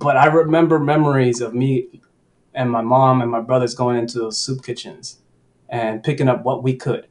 [0.00, 2.00] but I remember memories of me
[2.54, 5.20] and my mom and my brothers going into those soup kitchens
[5.68, 7.06] and picking up what we could.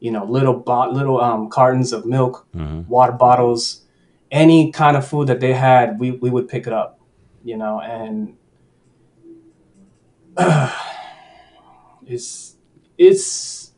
[0.00, 2.88] You know, little bot little um, cartons of milk, Mhm.
[2.88, 3.82] water bottles,
[4.32, 6.98] any kind of food that they had, we, we would pick it up.
[7.44, 8.36] You know, and
[12.06, 12.56] it's
[12.98, 13.72] it's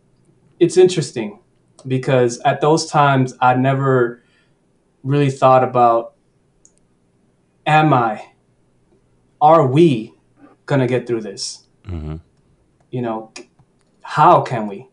[0.60, 1.40] it's interesting
[1.86, 4.22] because at those times I never
[5.02, 6.14] really thought about
[7.66, 8.24] am I
[9.44, 10.14] are we
[10.64, 11.66] gonna get through this?
[11.86, 12.20] Mhm.
[12.90, 13.30] You know,
[14.00, 14.88] how can we?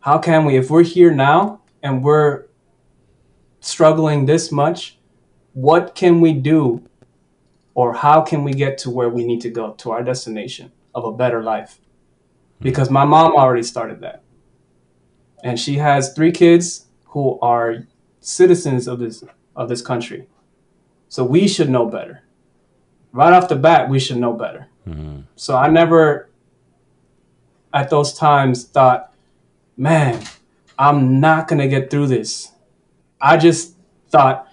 [0.00, 2.44] How can we if we're here now and we're
[3.60, 4.98] struggling this much,
[5.52, 6.82] what can we do
[7.74, 11.04] or how can we get to where we need to go to our destination of
[11.04, 11.78] a better life?
[12.60, 14.22] Because my mom already started that.
[15.44, 17.86] And she has three kids who are
[18.20, 19.22] citizens of this
[19.54, 20.28] of this country.
[21.08, 22.22] So we should know better.
[23.16, 24.66] Right off the bat, we should know better.
[24.86, 25.22] Mhm.
[25.36, 26.28] So I never
[27.72, 29.10] at those times thought,
[29.74, 30.22] man,
[30.78, 32.52] I'm not going to get through this.
[33.18, 33.74] I just
[34.10, 34.48] thought,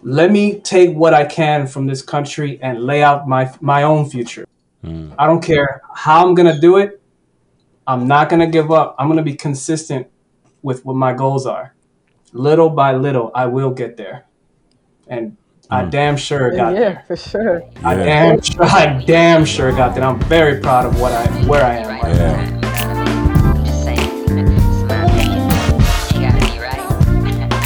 [0.00, 4.08] let me take what I can from this country and lay out my my own
[4.08, 4.46] future.
[4.82, 5.14] Mm.
[5.18, 7.02] I don't care how I'm going to do it.
[7.86, 8.96] I'm not going to give up.
[8.98, 10.06] I'm going to be consistent
[10.62, 11.74] with what my goals are.
[12.32, 14.24] Little by little, I will get there.
[15.06, 15.36] And
[15.70, 15.90] I Mm.
[15.90, 17.04] damn sure got yeah, there.
[17.06, 17.62] for sure.
[17.82, 18.04] I Yeah.
[18.04, 20.04] damn sure, I damn sure got there.
[20.04, 22.10] I'm very proud of what I where I am right now.
[22.12, 22.60] Yeah.
[23.54, 23.98] I'm just saying,
[24.38, 25.50] it's my opinion.
[26.12, 26.84] You gotta be right.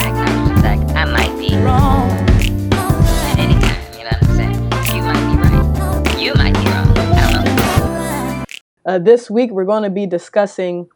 [0.07, 3.83] Acknowledge the fact I might be wrong at any time.
[3.99, 4.97] You know what I'm saying?
[4.97, 6.21] You might be right.
[6.21, 6.89] You might be wrong.
[6.97, 8.45] I don't know.
[8.87, 10.87] Uh, this week, we're going to be discussing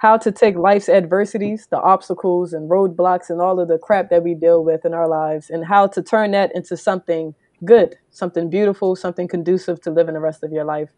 [0.00, 4.22] how to take life's adversities, the obstacles and roadblocks, and all of the crap that
[4.22, 7.34] we deal with in our lives, and how to turn that into something
[7.66, 10.88] good, something beautiful, something conducive to living the rest of your life.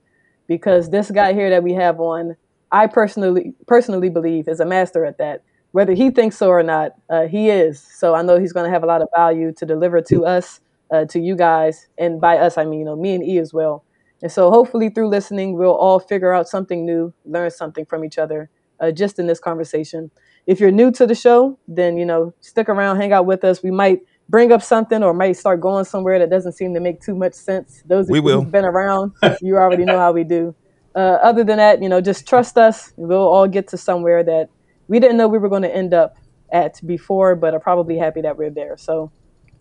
[0.47, 2.37] Because this guy here that we have on,
[2.71, 5.43] I personally personally believe is a master at that.
[5.73, 7.81] Whether he thinks so or not, uh, he is.
[7.81, 10.61] So I know he's going to have a lot of value to deliver to us,
[10.93, 13.53] uh, to you guys, and by us I mean you know me and E as
[13.53, 13.85] well.
[14.23, 18.19] And so hopefully through listening, we'll all figure out something new, learn something from each
[18.19, 18.49] other,
[18.83, 20.11] uh, just in this conversation.
[20.47, 23.63] If you're new to the show, then you know stick around, hang out with us.
[23.63, 27.01] We might bring up something or might start going somewhere that doesn't seem to make
[27.01, 27.83] too much sense.
[27.87, 28.43] Those of We you will.
[28.43, 30.55] who've been around, you already know how we do.
[30.95, 32.93] Uh, other than that, you know, just trust us.
[32.97, 34.49] We'll all get to somewhere that
[34.89, 36.17] we didn't know we were going to end up
[36.53, 38.77] at before, but are probably happy that we're there.
[38.77, 39.11] So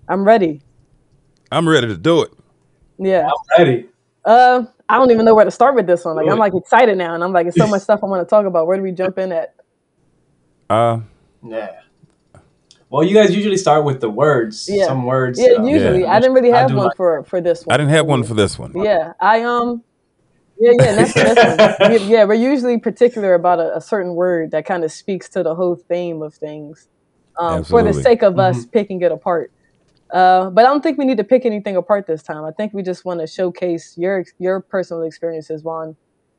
[0.10, 0.62] I'm ready.
[1.52, 2.32] I'm ready to do it.
[2.98, 3.28] Yeah.
[3.28, 3.90] I'm ready.
[4.24, 6.16] Uh, I don't even know where to start with this one.
[6.16, 8.30] Like, I'm like excited now, and I'm like, it's so much stuff I want to
[8.30, 8.68] talk about.
[8.68, 9.56] Where do we jump in at?
[10.70, 11.00] Uh,
[11.48, 11.72] Yeah.
[12.90, 14.68] Well, you guys usually start with the words.
[14.70, 14.86] Yeah.
[14.86, 15.40] Some words.
[15.40, 16.12] Yeah, uh, usually Yeah.
[16.14, 17.74] I didn't really have one like- for for this one.
[17.74, 18.74] I didn't have one for this one.
[18.76, 19.82] Yeah, I um,
[20.60, 21.92] yeah, yeah, that's that's one.
[21.94, 25.42] Yeah, yeah, we're usually particular about a, a certain word that kind of speaks to
[25.42, 26.90] the whole theme of things,
[27.40, 29.54] um, for the sake of us picking it apart.
[30.12, 32.44] Uh, but I don't think we need to pick anything apart this time.
[32.44, 35.96] I think we just want to showcase your your personal experiences, Juan,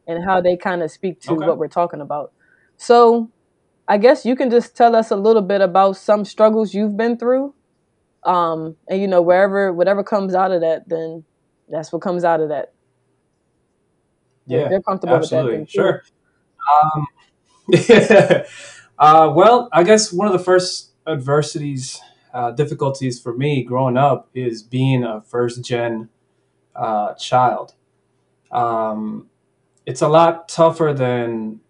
[0.06, 1.46] and how they kind of speak to Okay.
[1.46, 2.32] what we're talking about.
[2.76, 3.30] So,
[3.88, 7.16] I guess you can just tell us a little bit about some struggles you've been
[7.18, 7.54] through,
[8.24, 11.24] um, and you know wherever whatever comes out of that, then
[11.68, 12.72] that's what comes out of that.
[14.46, 14.68] Yeah.
[14.68, 15.36] They're comfortable with that.
[15.38, 15.66] Absolutely.
[15.66, 16.02] Sure.
[16.82, 17.06] Um,
[18.98, 22.00] uh, well, I guess one of the first adversities,
[22.32, 26.08] uh, difficulties for me growing up is being a first gen
[26.74, 27.74] uh, child.
[28.50, 29.28] Um,
[29.86, 31.60] it's a lot tougher than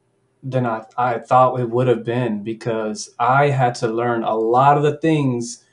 [0.42, 4.76] than I, I thought it would have been because I had to learn a lot
[4.76, 5.64] of the things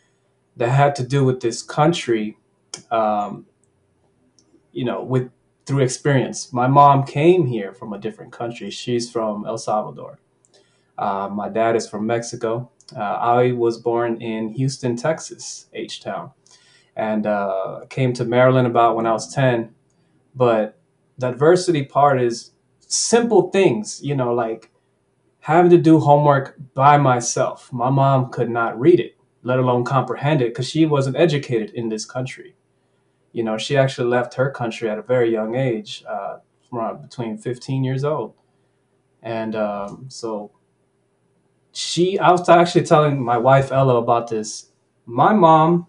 [0.57, 2.37] that had to do with this country.
[2.91, 3.47] Um,
[4.71, 5.31] you know, with
[5.69, 6.51] through experience.
[6.51, 8.71] My mom came here from a different country.
[8.71, 10.19] She's from El Salvador.
[10.97, 12.71] Uh, my dad is from Mexico.
[12.95, 16.31] Uh, I was born in Houston, Texas, H Town,
[16.95, 19.73] and uh, came to Maryland about when I was 10.
[20.35, 20.77] But
[21.17, 24.71] the adversity part is simple things, you know, like
[25.41, 27.71] having to do homework by myself.
[27.73, 31.89] My mom could not read it, let alone comprehend it, because she wasn't educated in
[31.89, 32.55] this country
[33.31, 36.37] you know, she actually left her country at a very young age, uh,
[37.01, 38.33] between 15 years old.
[39.21, 40.51] And um, so
[41.71, 44.69] she, I was actually telling my wife Ella about this.
[45.05, 45.87] My mom,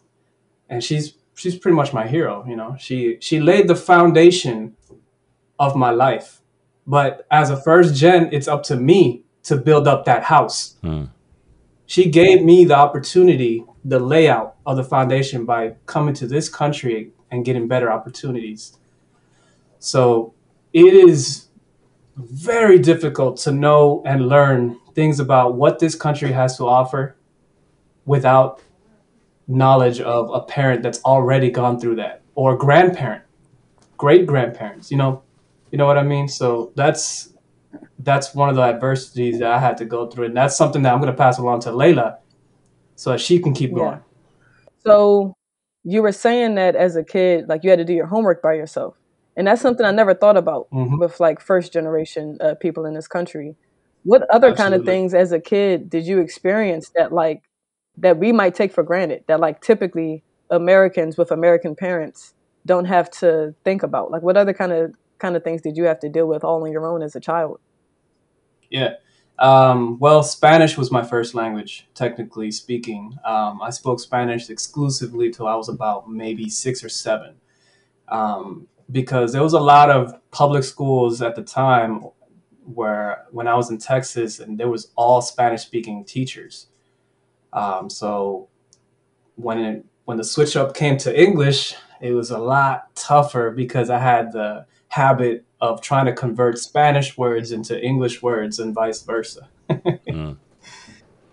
[0.68, 2.44] and she's she's pretty much my hero.
[2.48, 4.76] You know, she she laid the foundation
[5.58, 6.40] of my life.
[6.86, 11.04] But as a first gen, it's up to me to build up that house Hmm.
[11.86, 17.12] she gave me the opportunity, the layout of the foundation by coming to this country
[17.30, 18.76] and getting better opportunities.
[19.78, 20.34] So
[20.72, 21.48] it is
[22.16, 27.16] very difficult to know and learn things about what this country has to offer
[28.04, 28.62] without
[29.48, 33.22] knowledge of a parent that's already gone through that or a grandparent
[33.96, 35.22] great grandparents you know
[35.70, 37.32] you know what i mean so that's
[38.00, 40.92] that's one of the adversities that i had to go through and that's something that
[40.92, 42.18] i'm going to pass along to layla
[42.96, 43.76] so that she can keep Yeah.
[43.76, 44.00] going
[44.86, 45.34] So
[45.84, 48.54] you were saying that as a kid, like you had to do your homework by
[48.54, 48.96] yourself,
[49.36, 52.94] and that's something I never thought about hmm with like first generation uh, people in
[52.94, 53.56] this country.
[54.04, 57.42] What other kind of things as a kid did you experience that like
[57.98, 63.10] that we might take for granted that like typically Americans with American parents don't have
[63.10, 64.10] to think about?
[64.10, 66.64] Like what other kind of kind of things did you have to deal with all
[66.64, 67.60] on your own as a child?
[68.70, 68.94] Yeah.
[69.38, 73.16] Um, well, Spanish was my first language, technically speaking.
[73.24, 77.36] Um, I spoke Spanish exclusively till I was about maybe six or seven,
[78.08, 82.04] um, because there was a lot of public schools at the time
[82.74, 86.66] where when I was in Texas, and there was all Spanish speaking teachers.
[87.52, 88.48] Um, so
[89.36, 93.90] when it when the switch up came to English, it was a lot tougher because
[93.90, 99.02] I had the habit of trying to convert Spanish words into English words and vice
[99.02, 99.48] versa.
[100.08, 100.36] Mm.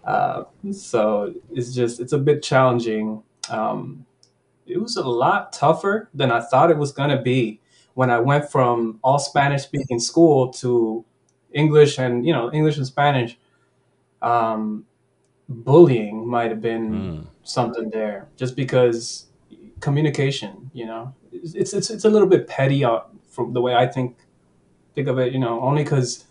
[0.06, 3.24] Uh, so it's just it's a bit challenging.
[3.50, 4.06] Um,
[4.66, 7.60] it was a lot tougher than I thought it was gonna be
[7.94, 11.04] when I went from all Spanish speaking school to
[11.58, 13.38] English and you know English and Spanish.
[14.22, 14.86] Um,
[15.50, 17.28] bullying might have been Mm.
[17.44, 19.28] something there just because
[19.82, 23.88] communication you know it's it's, it's a little bit petty uh, from the way i
[23.88, 24.18] think
[24.96, 26.26] think of it you know only because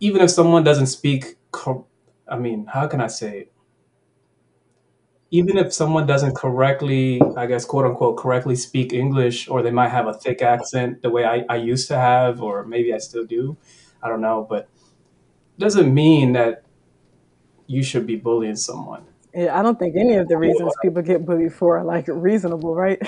[0.00, 1.84] even if someone doesn't speak cor-
[2.28, 3.52] i mean how can i say it
[5.30, 9.88] even if someone doesn't correctly i guess quote unquote correctly speak english or they might
[9.88, 13.24] have a thick accent the way i, I used to have or maybe i still
[13.24, 13.56] do
[14.02, 14.68] i don't know but
[15.58, 16.62] doesn't mean that
[17.66, 19.04] you should be bullying someone
[19.34, 22.74] Yeah, I don't think any of the reasons people get bullied for are like reasonable,
[22.74, 23.00] right?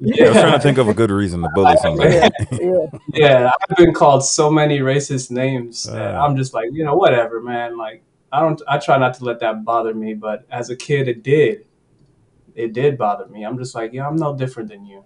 [0.00, 2.14] Yeah, I was trying to think of a good reason to bully somebody.
[2.14, 2.86] yeah, yeah.
[3.12, 6.94] Yeah, I've been called so many racist names that Uh, I'm just like, you know,
[6.94, 7.76] whatever, man.
[7.76, 8.02] Like,
[8.32, 11.22] I don't, I try not to let that bother me, but as a kid, it
[11.22, 11.66] did.
[12.54, 13.44] It did bother me.
[13.44, 15.04] I'm just like, yeah, I'm no different than you.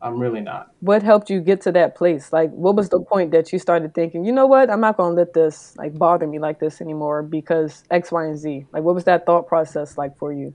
[0.00, 0.72] I'm really not.
[0.80, 2.32] What helped you get to that place?
[2.32, 5.14] Like, what was the point that you started thinking, you know what, I'm not gonna
[5.14, 8.66] let this like bother me like this anymore because X, Y, and Z.
[8.72, 10.54] Like, what was that thought process like for you?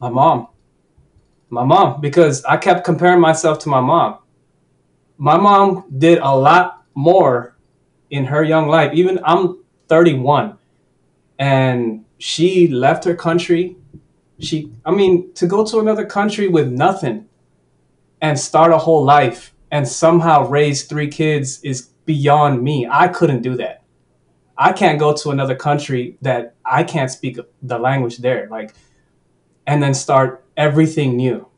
[0.00, 0.48] My mom,
[1.50, 4.18] my mom, because I kept comparing myself to my mom.
[5.18, 7.56] My mom did a lot more
[8.10, 8.92] in her young life.
[8.92, 10.58] Even I'm 31,
[11.38, 13.76] and she left her country.
[14.40, 17.26] She, I mean, to go to another country with nothing
[18.20, 22.86] and start a whole life and somehow raise three kids is beyond me.
[22.90, 23.82] I couldn't do that.
[24.56, 28.72] I can't go to another country that I can't speak the language there, like,
[29.66, 31.48] and then start everything new.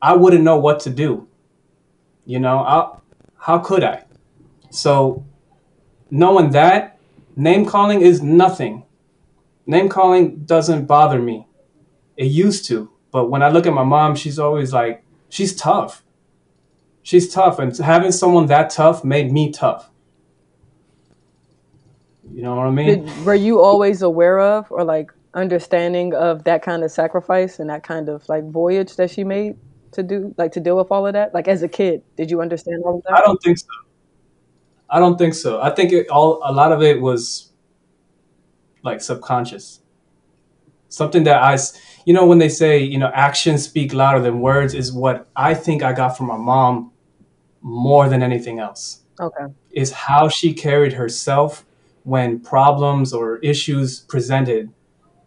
[0.00, 1.28] I wouldn't know what to do.
[2.24, 2.98] You know, I,
[3.38, 4.04] how could I?
[4.70, 5.26] So,
[6.10, 6.98] knowing that,
[7.36, 8.84] name calling is nothing.
[9.66, 11.46] Name calling doesn't bother me.
[12.16, 16.02] It used to, but when I look at my mom, she's always like, she's tough.
[17.02, 19.90] She's tough, and having someone that tough made me tough.
[22.32, 23.06] You know what I mean?
[23.06, 27.70] Did, were you always aware of or like understanding of that kind of sacrifice and
[27.70, 29.56] that kind of like voyage that she made
[29.92, 31.32] to do, like to deal with all of that?
[31.32, 33.14] Like as a kid, did you understand all of that?
[33.14, 33.66] I don't think so.
[34.90, 35.60] I don't think so.
[35.60, 37.52] I think it all a lot of it was
[38.82, 39.80] like subconscious.
[40.88, 41.58] Something that I,
[42.08, 45.52] you know, when they say, you know, actions speak louder than words is what I
[45.52, 46.90] think I got from my mom
[47.60, 49.02] more than anything else.
[49.20, 49.44] Okay.
[49.72, 51.66] Is how she carried herself
[52.04, 54.72] when problems or issues presented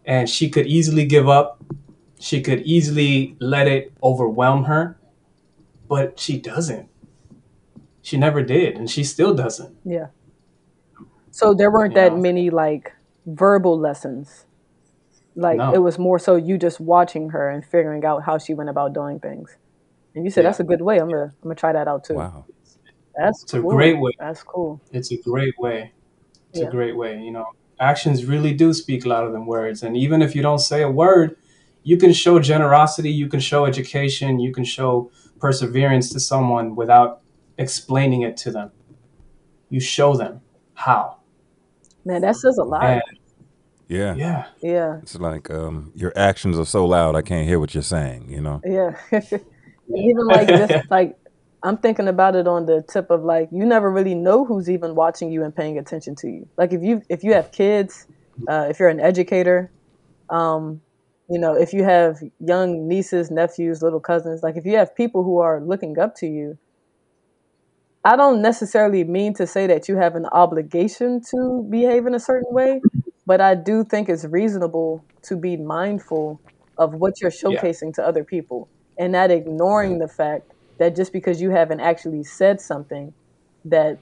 [0.04, 1.62] and she could easily give up.
[2.18, 4.98] She could easily let it overwhelm her,
[5.88, 6.88] but she doesn't.
[8.02, 9.76] She never did, and she still doesn't.
[9.84, 10.08] Yeah.
[11.30, 12.92] So there weren't You that know, many like
[13.24, 14.46] verbal lessons.
[15.34, 18.70] Like it was more so you just watching her and figuring out how she went
[18.70, 19.56] about doing things.
[20.14, 20.98] And you said that's a good way.
[20.98, 22.14] I'm gonna I'm gonna try that out too.
[22.14, 22.44] wow.
[23.16, 24.12] That's it's a great way.
[24.18, 24.80] That's cool.
[24.90, 25.92] It's a great way.
[26.52, 27.18] It's a great way.
[27.18, 27.46] You know,
[27.80, 31.36] actions really do speak louder than words, and even if you don't say a word,
[31.82, 35.10] you can show generosity, you can show education, you can show
[35.40, 37.22] perseverance to someone without
[37.58, 38.70] explaining it to them.
[39.70, 40.42] You show them
[40.74, 41.18] how.
[42.04, 42.84] Man, that says a lot.
[42.84, 43.02] And
[43.92, 44.14] Yeah.
[44.14, 44.46] Yeah.
[44.62, 48.30] Yeah, It's like um, your actions are so loud, I can't hear what you're saying.
[48.30, 48.60] You know.
[48.64, 48.96] yeah.
[49.94, 51.16] even like just like
[51.62, 54.94] I'm thinking about it on the tip of like you never really know who's even
[54.94, 56.48] watching you and paying attention to you.
[56.56, 58.06] Like if you if you have kids,
[58.48, 59.70] uh, if you're an educator,
[60.30, 60.80] um,
[61.28, 65.22] you know, if you have young nieces, nephews, little cousins, like if you have people
[65.22, 66.58] who are looking up to you,
[68.04, 72.20] I don't necessarily mean to say that you have an obligation to behave in a
[72.20, 72.80] certain way,
[73.32, 76.42] but I do think it's reasonable to be mindful
[76.78, 77.64] of what you're Yeah.
[77.64, 80.44] showcasing to other people and not ignoring the fact
[80.78, 83.14] that just because you haven't actually said something
[83.64, 84.00] that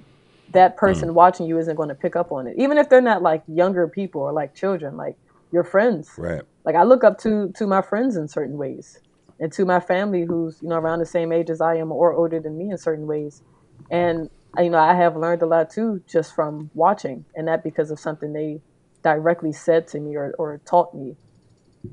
[0.52, 1.04] that hmm.
[1.04, 3.42] person watching you isn't going to pick up on it even if they're not like
[3.46, 5.14] younger people or like children like
[5.52, 6.44] your friends Right.
[6.64, 9.00] like I look up to to my friends in certain ways,
[9.38, 12.12] and to my family who's you know around the same age as I am or
[12.14, 13.42] older than me in certain ways,
[13.90, 17.90] and you know I have learned a lot too just from watching, and that because
[17.90, 18.60] of something they
[19.02, 21.16] directly said to me or or taught me.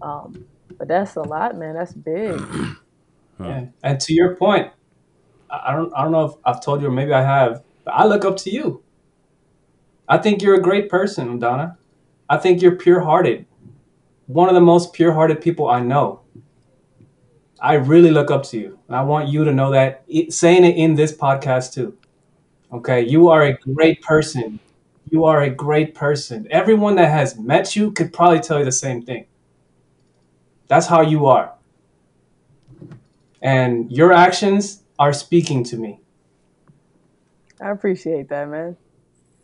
[0.02, 0.46] Um,
[0.78, 1.76] but that's a lot, man.
[1.76, 2.42] That's big.
[3.40, 3.66] Yeah.
[3.84, 4.72] And to your point,
[5.50, 7.92] I I don't I don't know if I've told you or maybe I have, but
[7.92, 8.82] I look up to you.
[10.08, 11.78] I think you're a great person, Donna.
[12.30, 13.46] I think you're pure-hearted.
[14.26, 16.22] One of the most pure-hearted people I know.
[17.62, 20.04] I really look up to you, and I want you to know that.
[20.08, 21.98] It, saying it in this podcast too.
[22.72, 24.60] Okay, you are a great person.
[25.10, 26.48] You are a great person.
[26.50, 29.26] Everyone that has met you could probably tell you the same thing.
[30.68, 31.54] That's how you are.
[33.42, 36.00] And your actions are speaking to me.
[37.62, 38.76] I appreciate that, man.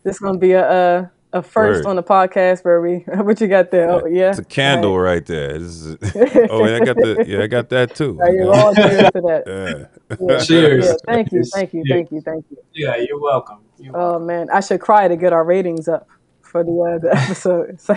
[0.04, 1.90] This is gonna be a a, a first Word.
[1.90, 3.90] on the podcast where we what you got there?
[3.90, 5.58] Oh, yeah, It's a candle right there.
[5.58, 5.96] This is,
[6.50, 8.14] oh, yeah, I got the yeah, I got that too.
[8.14, 9.90] Right, you're all cheers to that.
[10.10, 10.18] Yeah.
[10.20, 10.44] Yeah.
[10.44, 10.86] Cheers.
[10.86, 12.58] Yeah, thank you, thank you, thank you, thank you.
[12.74, 13.63] Yeah, you're welcome.
[13.84, 14.12] You're welcome.
[14.12, 16.08] Oh man, I should cry to get our ratings up
[16.42, 17.80] for the uh, the episode.
[17.82, 17.96] So,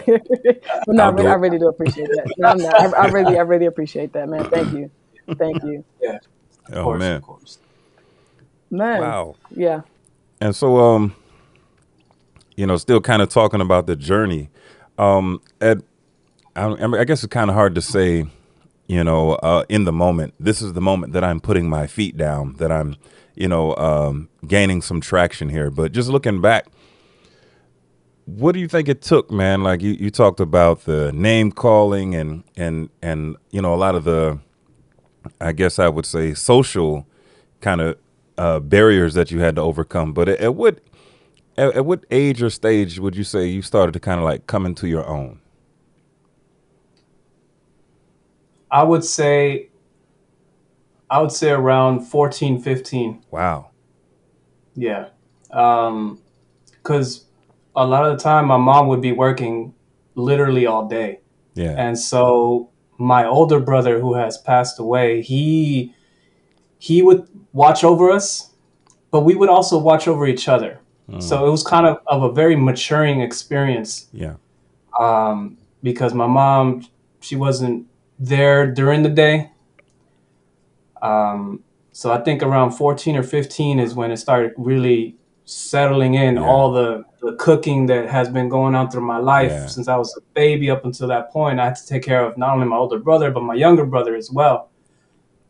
[0.86, 2.30] but no, I really, do I really do appreciate that.
[2.38, 2.74] No, I'm not.
[2.76, 4.48] I, I really, I really appreciate that, man.
[4.50, 4.90] Thank you,
[5.38, 6.18] thank you, yeah,
[6.66, 7.16] of Oh course, man.
[7.16, 7.58] of course.
[8.70, 9.00] man.
[9.00, 9.36] Wow.
[9.50, 9.82] Yeah,
[10.40, 11.16] And so, um,
[12.56, 14.50] you know, still kind of talking about the journey.
[14.98, 15.78] Um, at
[16.56, 18.26] I, I mean, I guess it's kind of hard to say,
[18.88, 20.34] you know, uh, in the moment.
[20.40, 22.54] This is the moment that I'm putting my feet down.
[22.54, 22.96] That I'm,
[23.36, 25.70] you know, um, gaining some traction here.
[25.70, 26.66] But just looking back,
[28.24, 29.62] what do you think it took, man?
[29.62, 33.94] Like you, you talked about the name calling and and and you know a lot
[33.94, 34.40] of the,
[35.40, 37.06] I guess I would say social
[37.60, 37.98] kind of
[38.36, 40.12] uh, barriers that you had to overcome.
[40.12, 40.80] But at, at what
[41.56, 44.46] at, at what age or stage would you say you started to kind of like
[44.46, 45.40] come into your own?
[48.70, 49.68] I would say,
[51.10, 53.24] I would say around 14, 15.
[53.30, 53.70] Wow.
[54.74, 55.08] Yeah.
[55.48, 57.24] Because
[57.74, 59.74] a lot of the time my mom would be working
[60.14, 61.20] literally all day.
[61.54, 61.74] Yeah.
[61.76, 65.94] And so my older brother who has passed away, he
[66.78, 68.50] he would watch over us,
[69.10, 70.80] but we would also watch over each other.
[71.20, 74.34] So it was kind of, of a very maturing experience Yeah.
[74.98, 76.84] um, because my mom
[77.20, 77.86] she wasn't
[78.18, 79.52] there during the day.
[81.06, 86.34] Um, so I think around 14 or 15 is when it started really settling in
[86.36, 86.44] Yeah.
[86.44, 89.66] all the, the cooking that has been going on through my life Yeah.
[89.66, 91.60] since I was a baby up until that point.
[91.60, 94.14] I had to take care of not only my older brother but my younger brother
[94.16, 94.68] as well.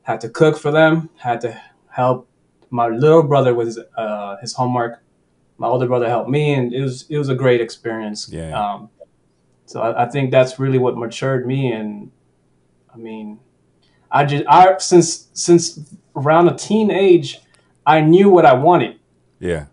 [0.02, 1.08] Had to cook for them.
[1.16, 2.28] Had to help
[2.70, 5.02] my little brother with uh, his homework.
[5.58, 8.28] My older brother helped me, and it was it was a great experience.
[8.30, 8.52] Yeah.
[8.60, 8.90] Um,
[9.64, 12.10] so I, I think that's really what matured me, and
[12.94, 13.40] I mean,
[14.16, 15.78] I just I since since
[16.16, 17.38] around a teenage,
[17.84, 18.98] I knew what I wanted.
[19.40, 19.66] Yeah.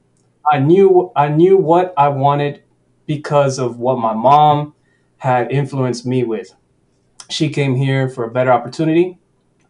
[0.52, 2.62] I knew I knew what I wanted
[3.06, 4.76] because of what my mom
[5.16, 6.54] had influenced me with.
[7.30, 9.18] She came here for a better opportunity.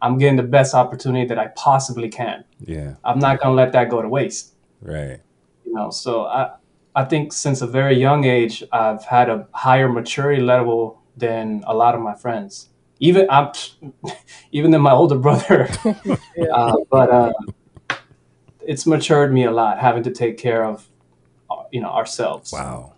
[0.02, 2.44] I'm getting the best opportunity that I possibly can.
[2.58, 2.96] Yeah.
[3.04, 4.54] I'm not gonna let that go to waste.
[4.82, 5.20] Right.
[5.64, 6.50] You know, so I
[6.96, 11.74] I think since a very young age I've had a higher maturity level than a
[11.74, 12.70] lot of my friends.
[13.04, 13.52] Even I'm
[14.50, 15.68] even than my older brother.
[16.52, 17.32] uh, but uh,
[18.66, 20.88] it's matured me a lot having to take care of
[21.70, 22.50] you know ourselves.
[22.50, 22.94] Wow.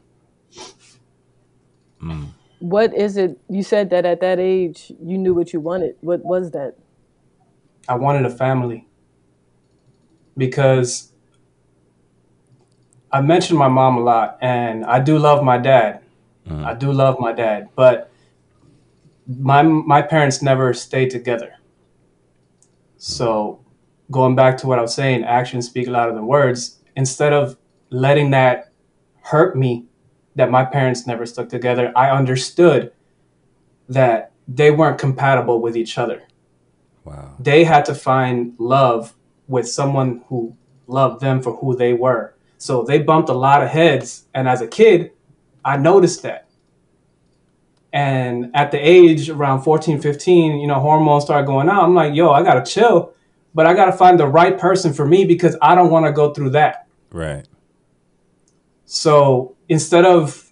[2.00, 2.28] Mm.
[2.60, 3.40] what is it?
[3.48, 5.96] You said that at that age you knew what you wanted.
[6.02, 6.76] What was that?
[7.88, 8.86] I wanted a family
[10.36, 11.10] because
[13.10, 16.02] I mentioned my mom a lot, and I do love my dad.
[16.48, 18.12] I do love my dad, but
[19.28, 21.54] my my parents never stayed together.
[22.98, 23.60] So,
[24.10, 26.80] going back to what I was saying, actions speak louder than words.
[26.96, 27.56] Instead of
[27.90, 28.72] letting that
[29.22, 29.86] hurt me
[30.36, 31.92] that my parents never stuck together.
[31.96, 32.92] I understood
[33.88, 36.22] that they weren't compatible with each other.
[37.04, 37.34] Wow.
[37.40, 39.14] They had to find love
[39.48, 40.56] with someone who
[40.86, 42.34] loved them for who they were.
[42.58, 44.26] So they bumped a lot of heads.
[44.34, 45.12] And as a kid,
[45.64, 46.45] I noticed that.
[47.96, 51.82] And at the age around 14, 15, you know, hormones start going out.
[51.82, 53.14] I'm like, yo, I got to chill,
[53.54, 56.12] but I got to find the right person for me because I don't want to
[56.12, 56.86] go through that.
[57.10, 57.48] Right.
[58.84, 60.46] So instead of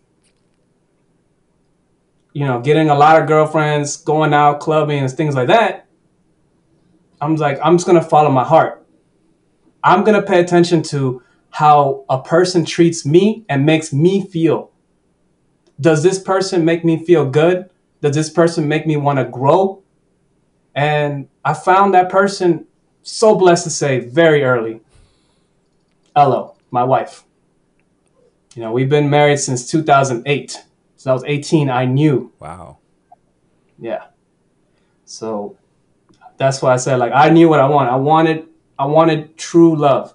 [2.35, 5.87] you know, getting a lot of girlfriends, going out clubbing and things like that,
[7.21, 8.85] I'm like, I'm just gonna follow my heart.
[9.83, 14.73] I'm gonna pay attention to how a person treats me and makes me feel.
[15.81, 17.71] Does this person make me feel good?
[18.01, 19.83] Does this person make me want to grow?
[20.75, 22.67] And I found that person
[23.03, 24.81] so blessed to say very early.
[26.17, 27.25] Hello, my wife.
[28.55, 30.65] You know, we've been married since 2008.
[30.97, 31.71] So I was 18.
[31.71, 32.33] I knew.
[32.39, 32.79] Wow.
[33.79, 34.07] Yeah.
[35.05, 35.57] So
[36.37, 37.91] that's why I said like I knew what I wanted.
[37.91, 40.15] I wanted I wanted true love.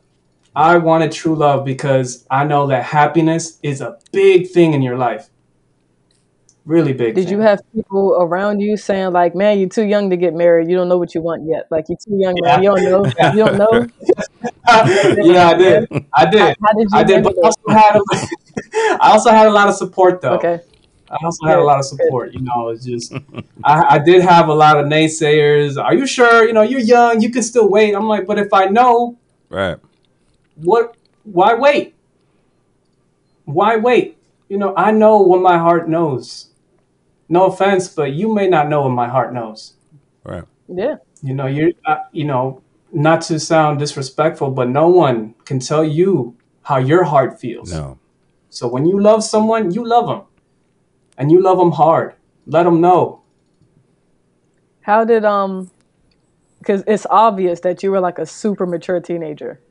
[0.55, 4.97] I wanted true love because I know that happiness is a big thing in your
[4.97, 5.29] life.
[6.69, 7.15] Really big.
[7.15, 7.33] Did thing.
[7.33, 10.69] you have people around you saying like, "Man, you're too young to get married.
[10.69, 11.65] You don't know what you want yet.
[11.71, 12.61] Like you're too young, man.
[12.61, 13.05] You don't know.
[13.33, 13.87] You don't know."
[15.25, 16.05] yeah, I did.
[16.13, 16.39] I did.
[16.39, 18.01] How, how did you I did, but I also had a,
[19.01, 20.35] I also had a lot of support though.
[20.35, 20.59] Okay.
[21.09, 22.33] I also had a lot of support.
[22.35, 23.13] You know, it's just
[23.63, 25.83] I, I did have a lot of naysayers.
[25.83, 26.45] Are you sure?
[26.45, 27.19] You know, you're young.
[27.19, 27.95] You can still wait.
[27.95, 29.17] I'm like, but if I know,
[29.49, 29.79] Right.
[30.57, 30.95] what?
[31.23, 31.95] Why wait?
[33.45, 34.17] Why wait?
[34.49, 36.48] You know, I know what my heart knows.
[37.29, 39.75] No offense, but you may not know what my heart knows.
[40.23, 40.43] Right.
[40.67, 40.95] Yeah.
[41.21, 45.83] You know, you're, uh, you know, not to sound disrespectful, but no one can tell
[45.83, 47.71] you how your heart feels.
[47.71, 47.99] No.
[48.49, 50.23] So when you love someone, you love them,
[51.17, 52.15] and you love them hard.
[52.47, 53.21] Let them know.
[54.81, 55.69] How did um?
[56.57, 59.61] Because it's obvious that you were like a super mature teenager,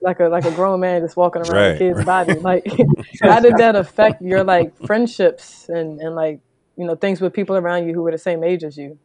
[0.00, 2.06] like a like a grown man just walking around Right, a kid's right.
[2.06, 2.34] body.
[2.40, 2.66] Like,
[3.22, 6.40] how did that affect your like friendships and and like
[6.76, 8.98] you know things with people around you who were the same age as you?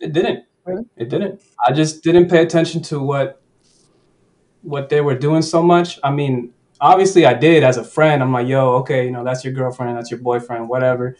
[0.00, 0.44] It didn't.
[0.64, 0.84] Really?
[0.96, 1.40] It didn't.
[1.64, 3.40] I just didn't pay attention to what
[4.62, 5.98] what they were doing so much.
[6.02, 8.20] I mean, obviously I did as a friend.
[8.20, 11.16] I'm like, yo, okay, you know, that's your girlfriend, that's your boyfriend, whatever.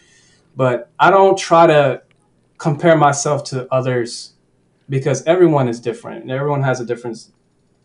[0.56, 2.02] But I don't try to
[2.58, 4.34] compare myself to others
[4.88, 7.30] because everyone is different and everyone has a different,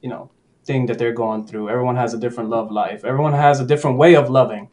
[0.02, 0.32] you know,
[0.66, 1.70] thing that they're going through.
[1.70, 3.06] Everyone has a different love life.
[3.06, 4.71] Everyone has a different way of loving.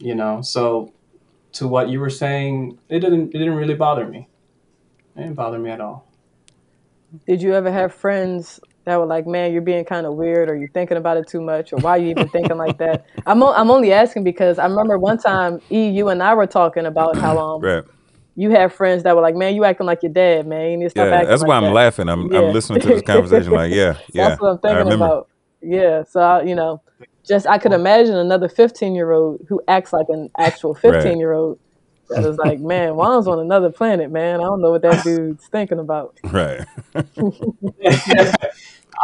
[0.00, 0.92] You know, so
[1.52, 4.28] to what you were saying, it didn't it didn't really bother me.
[5.14, 6.10] It didn't bother me at all.
[7.26, 10.56] Did you ever have friends that were like, "Man, you're being kind of weird," or
[10.56, 13.42] "You're thinking about it too much," or "Why are you even thinking like that?" I'm
[13.42, 16.86] o- I'm only asking because I remember one time, E, you and I were talking
[16.86, 17.84] about how um Right.
[18.36, 20.70] you have friends that were like, "Man, you acting like your dad, man.
[20.70, 21.24] You need to stop Yeah.
[21.24, 22.08] That's like why I'm laughing.
[22.08, 22.38] I'm Yeah.
[22.38, 24.28] I'm listening to this conversation like, yeah, yeah.
[24.28, 25.28] That's what I'm thinking about.
[25.62, 26.82] Yeah, so I, you know,
[27.26, 31.32] just I could imagine another 15 year old who acts like an actual 15 year
[31.32, 31.58] old
[32.10, 34.40] that is like, man, Juan's on another planet, man.
[34.40, 36.18] I don't know what that dude's thinking about.
[36.24, 36.66] Right.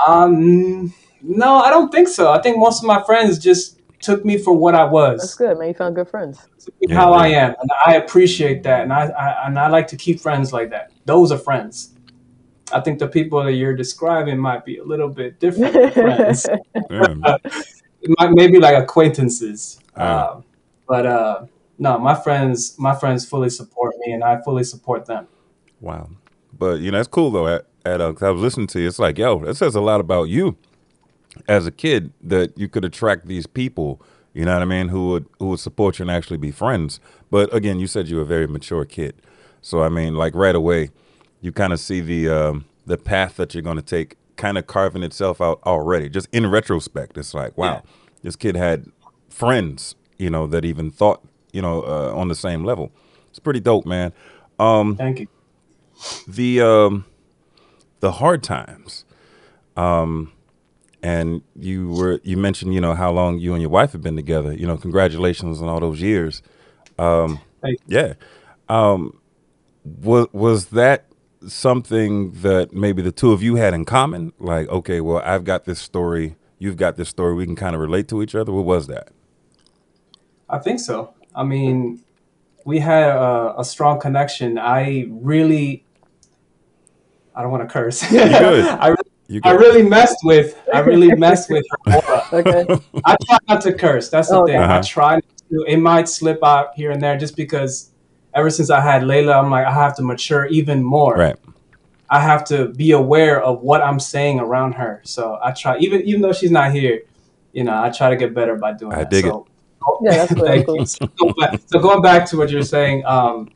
[0.06, 2.32] um, no, I don't think so.
[2.32, 5.20] I think most of my friends just took me for what I was.
[5.20, 5.68] That's good, man.
[5.68, 6.38] You found good friends.
[6.58, 8.82] took me Yeah, how I am, and I appreciate that.
[8.82, 10.92] And I, I and I like to keep friends like that.
[11.04, 11.92] Those are friends.
[12.72, 16.48] I think the people that you're describing might be a little bit different than friends.
[18.30, 19.78] Maybe like acquaintances.
[19.96, 20.34] Ah.
[20.34, 20.44] Um,
[20.88, 21.46] but uh,
[21.78, 25.26] no, my friends, my friends fully support me, and I fully support them.
[25.80, 26.08] Wow.
[26.58, 27.48] But you know, it's cool though.
[27.48, 29.80] At, at uh, 'cause I was listening to you, it's like, yo, that says a
[29.80, 30.56] lot about you
[31.48, 34.00] as a kid that you could attract these people.
[34.32, 34.88] You know what I mean?
[34.88, 37.00] Who would who would support you and actually be friends.
[37.30, 39.14] But again, you said you were a very mature kid,
[39.62, 40.90] so I mean, like right away,
[41.40, 44.66] you kind of see the um, the path that you're going to take, kind of
[44.66, 46.08] carving itself out already.
[46.08, 47.90] Just in retrospect, it's like, wow, Yeah.
[48.26, 48.90] This kid had
[49.30, 52.90] friends, you know, that even thought, you know, uh, on the same level.
[53.30, 54.12] It's pretty dope, man.
[54.58, 55.28] Um, Thank you.
[56.26, 57.04] the um
[58.00, 59.04] the hard times
[59.76, 60.30] um
[61.02, 64.16] and you were you mentioned you know how long you and your wife have been
[64.16, 66.42] together you know congratulations on all those years
[66.98, 67.40] um
[67.86, 68.12] yeah
[68.68, 69.18] um
[70.02, 71.06] was was that
[71.46, 75.64] something that maybe the two of you had in common like okay well i've got
[75.64, 78.64] this story you've got this story we can kind of relate to each other what
[78.64, 79.08] was that
[80.48, 81.12] I think so.
[81.34, 82.00] I mean,
[82.64, 84.58] we had a, a strong connection.
[84.58, 85.84] I really,
[87.34, 88.08] I don't want to curse.
[88.08, 88.64] good.
[88.64, 89.60] I really You I good.
[89.60, 90.56] really messed with.
[90.72, 92.22] I really messed with her.
[92.32, 92.64] Okay.
[93.04, 94.08] I try not to curse.
[94.08, 94.56] That's the Oh, thing.
[94.56, 94.82] I Uh-huh.
[94.86, 95.64] try not to.
[95.66, 97.90] It might slip out here and there just because
[98.32, 101.16] ever since I had Layla, I'm like, I have to mature even more.
[101.16, 101.36] Right.
[102.08, 105.00] I have to be aware of what I'm saying around her.
[105.04, 107.02] So I try, even even though she's not here,
[107.52, 109.10] you know, I try to get better by doing I that.
[109.10, 109.30] dig it.
[109.30, 109.46] so,
[110.02, 110.46] Yeah, that's cool.
[110.46, 110.78] Thank cool.
[110.78, 110.86] you.
[110.86, 111.08] So,
[111.66, 113.48] so going back to what you're saying, um,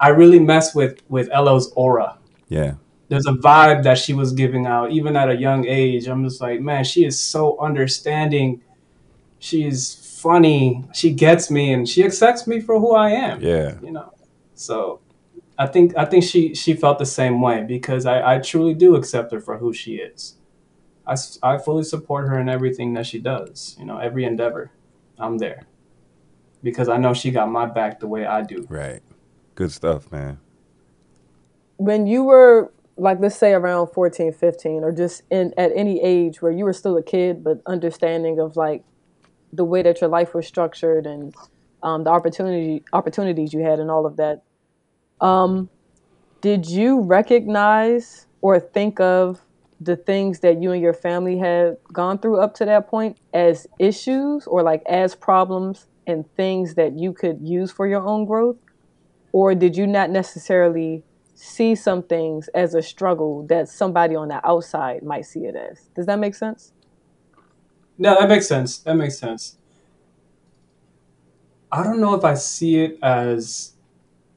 [0.00, 2.18] I really mess with with Elo's aura.
[2.48, 2.74] Yeah.
[3.08, 6.06] There's a vibe that she was giving out, even at a young age.
[6.08, 8.62] I'm just like, man, she is so understanding.
[9.38, 10.84] She's funny.
[10.92, 13.40] She gets me, and she accepts me for who I am.
[13.40, 13.78] Yeah.
[13.82, 14.12] You know,
[14.54, 15.00] so
[15.58, 18.96] I think I think she she felt the same way because I, I truly do
[18.96, 20.36] accept her for who she is.
[21.06, 23.76] I, I fully support her in everything that she does.
[23.78, 24.70] You know, every endeavor,
[25.18, 25.66] I'm there
[26.62, 28.66] because I know she got my back the way I do.
[28.68, 29.02] Right.
[29.56, 30.38] Good stuff, man.
[31.76, 36.42] when you were like let's say around 14 15 or just in at any age
[36.42, 38.84] where you were still a kid but understanding of like
[39.52, 41.34] the way that your life was structured and
[41.82, 44.42] um, the opportunity opportunities you had and all of that
[45.20, 45.68] um,
[46.40, 49.40] did you recognize or think of
[49.80, 53.66] the things that you and your family had gone through up to that point as
[53.78, 58.56] issues or like as problems and things that you could use for your own growth
[59.32, 61.04] or did you not necessarily
[61.34, 65.90] see some things as a struggle that somebody on the outside might see it as
[65.94, 66.72] does that make sense
[67.98, 68.78] No, that makes sense.
[68.78, 69.58] That makes sense.
[71.70, 73.74] I don't know if I see it as.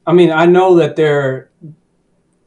[0.06, 1.50] I mean, I know that there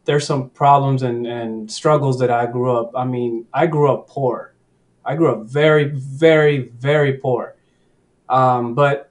[0.05, 2.91] there's some problems and, and struggles that I grew up.
[2.95, 4.53] I mean, I grew up poor.
[5.03, 7.55] I grew up very, very, very poor.
[8.29, 9.09] Um, but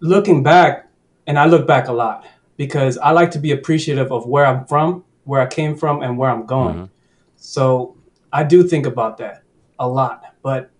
[0.00, 0.88] looking back,
[1.26, 2.24] and I look back a lot
[2.56, 6.16] because I like to be appreciative of where I'm from, where I came from, and
[6.16, 6.74] where I'm going.
[6.76, 6.88] Mhm.
[7.36, 7.94] So
[8.32, 9.42] I do think about that
[9.78, 10.70] a lot, but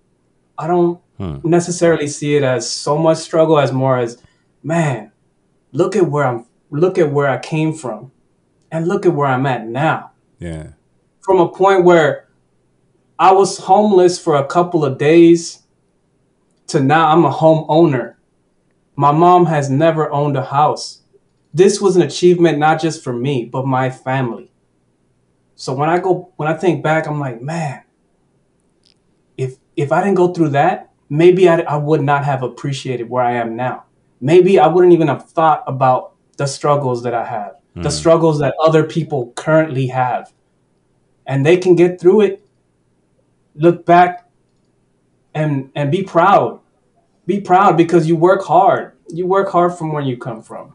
[0.57, 1.37] I don't Hmm.
[1.43, 4.19] necessarily see it as so much struggle as more as,
[4.63, 5.11] man,
[5.73, 8.13] look at where I'm, look at where I came from,
[8.71, 10.13] and look at where I'm at now.
[10.39, 10.73] Yeah.
[11.21, 12.29] From a point where
[13.19, 15.63] I was homeless for a couple of days
[16.69, 18.15] to now I'm a homeowner.
[18.95, 21.03] My mom has never owned a house.
[21.53, 24.51] This was an achievement not just for me, but my family.
[25.57, 27.83] So when I go when I think back, I'm like, man,
[29.37, 33.25] if if I didn't go through that, maybe I, I would not have appreciated where
[33.25, 33.85] I am now.
[34.21, 37.93] Maybe I wouldn't even have thought about the struggles that I have, the Mm.
[37.93, 40.33] struggles that other people currently have.
[41.27, 42.43] And they can get through it,
[43.55, 44.29] look back
[45.35, 46.61] and and be proud.
[47.27, 48.93] Be proud because you work hard.
[49.09, 50.75] You work hard from where you come from.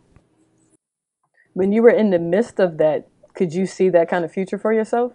[1.56, 4.58] when you were in the midst of that could you see that kind of future
[4.58, 5.12] for yourself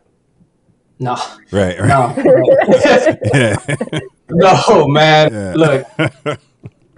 [1.01, 1.17] No,
[1.53, 1.77] Right.
[1.81, 1.89] Right.
[1.89, 1.99] no,
[4.31, 5.33] no, man.
[5.33, 5.55] Yeah.
[5.57, 6.39] Look,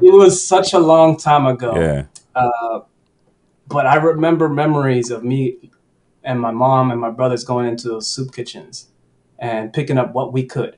[0.02, 1.74] it was such a long time ago.
[1.80, 2.04] yeah.
[2.34, 2.80] Uh,
[3.68, 5.70] but I remember memories of me
[6.24, 8.88] and my mom and my brothers going into those soup kitchens
[9.38, 10.76] and picking up what we could.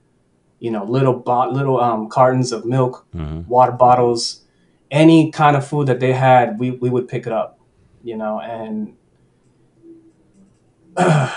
[0.61, 3.47] You know, little bot, little um, cartons of milk, Mhm.
[3.49, 4.43] water bottles,
[4.91, 7.59] any kind of food that they had, we, we would pick it up.
[8.05, 8.95] You know, and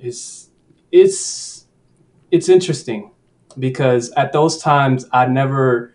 [0.00, 0.50] it's
[0.92, 1.66] it's
[2.30, 3.10] it's interesting
[3.58, 5.94] because at those times I never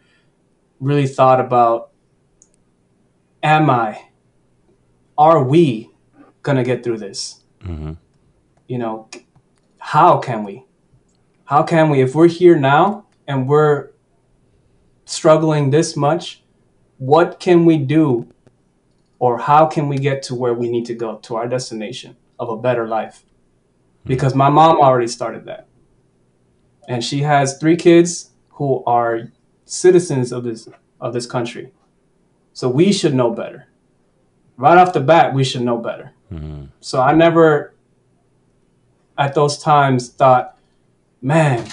[0.82, 1.91] really thought about
[3.44, 4.10] am I
[5.17, 5.91] are we
[6.41, 7.44] gonna get through this?
[7.63, 7.98] Mhm.
[8.67, 9.08] You know,
[9.78, 10.65] how can we?
[11.46, 13.89] How can we if we're here now and we're
[15.06, 16.44] struggling this much,
[16.98, 18.28] what can we do
[19.20, 22.50] or how can we get to where we need to go to our destination of
[22.50, 23.24] a better life?
[24.06, 25.67] Because my mom already started that.
[26.88, 29.32] And she has three kids who are
[29.71, 30.67] citizens of this
[30.99, 31.71] of this country.
[32.53, 33.67] So we should know better.
[34.57, 36.12] Right off the bat, we should know better.
[36.31, 36.67] Mhm.
[36.81, 37.73] So I never,
[39.17, 40.57] at those times, thought,
[41.21, 41.65] man,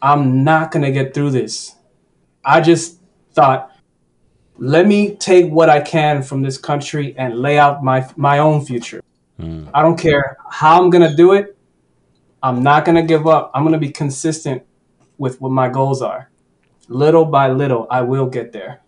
[0.00, 1.74] I'm not going to get through this.
[2.44, 2.98] I just
[3.32, 3.72] thought,
[4.56, 8.64] let me take what I can from this country and lay out my, my own
[8.64, 9.02] future.
[9.38, 9.68] Mm.
[9.74, 11.56] I don't care how I'm going to do it.
[12.42, 13.50] I'm not going to give up.
[13.54, 14.62] I'm going to be consistent
[15.18, 16.29] with what my goals are.
[16.90, 18.82] Little by little, I will get there.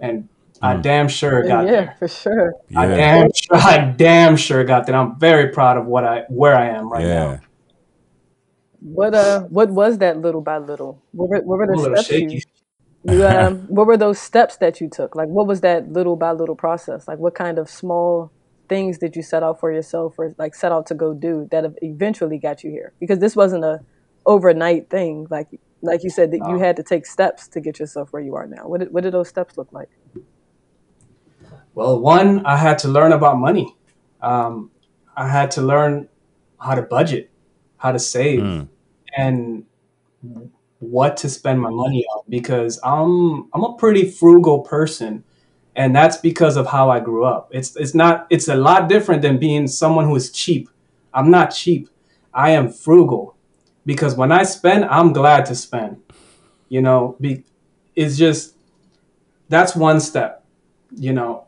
[0.00, 0.30] And
[0.62, 0.82] I Mm.
[0.82, 1.96] damn sure got yeah there.
[1.98, 2.96] for sure I Yeah.
[2.96, 4.94] damn sure, I damn sure got that.
[4.96, 7.24] I'm very proud of what I where I am right yeah.
[7.24, 7.40] now.
[8.80, 11.78] what uh what was that little by little what were, what were I'm a the
[11.78, 12.44] little steps you, shaky.
[13.02, 16.32] you um what were those steps that you took like what was that little by
[16.32, 18.32] little process like what kind of small
[18.68, 21.64] things did you set out for yourself or like set out to go do that
[21.64, 22.94] have eventually got you here?
[23.00, 23.80] Because this wasn't a
[24.26, 25.26] overnight thing.
[25.30, 25.48] Like
[25.82, 28.46] like you said that you had to take steps to get yourself where you are
[28.46, 28.66] now.
[28.66, 29.90] What did, what did those steps look like?
[31.74, 33.76] Well, one, I had to learn about money.
[34.20, 34.70] Um,
[35.16, 36.08] I had to learn
[36.58, 37.30] how to budget,
[37.76, 38.68] how to save, Mm,
[39.16, 39.64] and
[40.78, 45.24] what to spend my money on because I'm I'm a pretty frugal person
[45.74, 47.48] and that's because of how I grew up.
[47.52, 50.68] It's it's not it's a lot different than being someone who is cheap.
[51.14, 51.88] I'm not cheap.
[52.34, 53.35] I am frugal
[53.86, 56.02] because when I spend, I'm glad to spend.
[56.68, 57.44] You know, be
[57.94, 58.56] it's just
[59.48, 60.44] that's one step.
[60.94, 61.46] You know,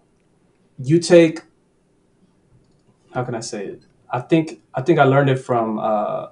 [0.78, 1.42] you take
[3.12, 3.82] how can I say it?
[4.10, 6.28] I think I think I learned it from uh,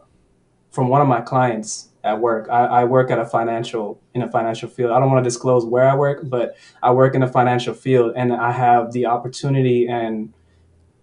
[0.71, 2.49] from one of my clients at work.
[2.49, 4.93] I, I work at a financial in a financial field.
[4.93, 8.13] I don't want to disclose where I work, but I work in a financial field,
[8.17, 10.33] and I have the opportunity and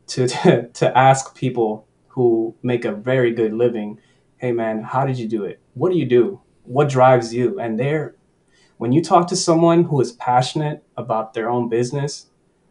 [0.07, 3.99] to to, to ask people who make a very good living,
[4.43, 5.61] "Hey, man, how did you do it?
[5.73, 6.41] What do you do?
[6.65, 8.15] What drives you?" And they're
[8.77, 12.25] when you talk to someone who is passionate about their own business,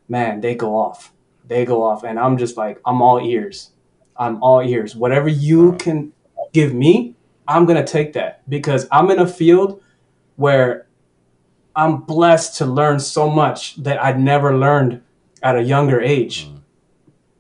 [0.06, 1.14] man, they go off.
[1.48, 3.70] They go off, and I'm just like, I'm all ears.
[4.18, 4.94] I'm all ears.
[4.94, 6.12] Whatever you can
[6.52, 7.14] give me,
[7.48, 9.80] I'm gonna take that because I'm in a field
[10.37, 10.87] where
[11.74, 15.00] I'm blessed to learn so much that I'd never learned
[15.42, 16.51] at a younger age.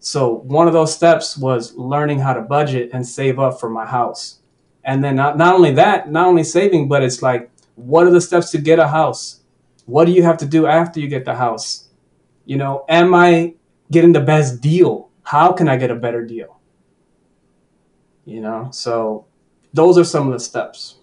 [0.04, 3.86] So one of those steps was learning how to budget and save up for my
[3.86, 4.40] house.
[4.82, 8.20] And then not, not only that, not only saving, but it's like, what are the
[8.20, 9.42] steps to get a house?
[9.86, 11.88] What do you have to do after you get the house?
[12.46, 13.54] You know, am I
[13.92, 15.08] getting the best deal?
[15.22, 16.58] How can I get a better deal?
[18.24, 19.26] You know, so
[19.72, 20.96] those are some of the steps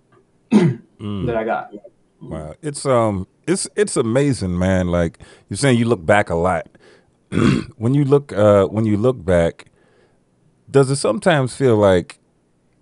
[0.50, 1.26] mm.
[1.26, 1.72] that I got.
[2.20, 4.88] Wow, it's um, it's it's amazing, man.
[4.88, 6.68] Like you're saying, you look back a lot.
[7.76, 9.66] when you look, uh, when you look back,
[10.70, 12.18] does it sometimes feel like,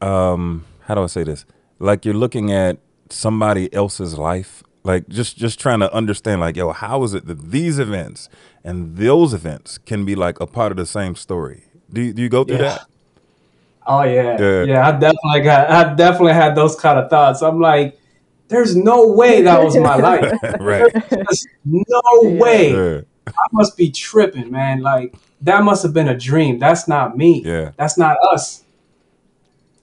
[0.00, 1.44] um, how do I say this?
[1.78, 2.78] Like you're looking at
[3.11, 7.50] somebody else's life, like just just trying to understand, like, yo, how is it that
[7.50, 8.28] these events
[8.64, 11.64] and those events can be like a part of the same story?
[11.92, 12.78] Do you, do you go through Yeah.
[12.78, 12.87] that?
[13.87, 14.88] Oh yeah, Yeah, yeah.
[14.88, 15.70] I definitely got.
[15.70, 17.42] I definitely had those kind of thoughts.
[17.42, 17.98] I'm like,
[18.48, 20.33] there's no way that was my life.
[20.61, 20.90] right.
[21.11, 22.30] There's no Yeah.
[22.40, 22.72] way.
[23.26, 24.80] I must be tripping, man.
[24.82, 26.58] Like that must have been a dream.
[26.58, 27.42] That's not me.
[27.44, 28.62] yeah, That's not us.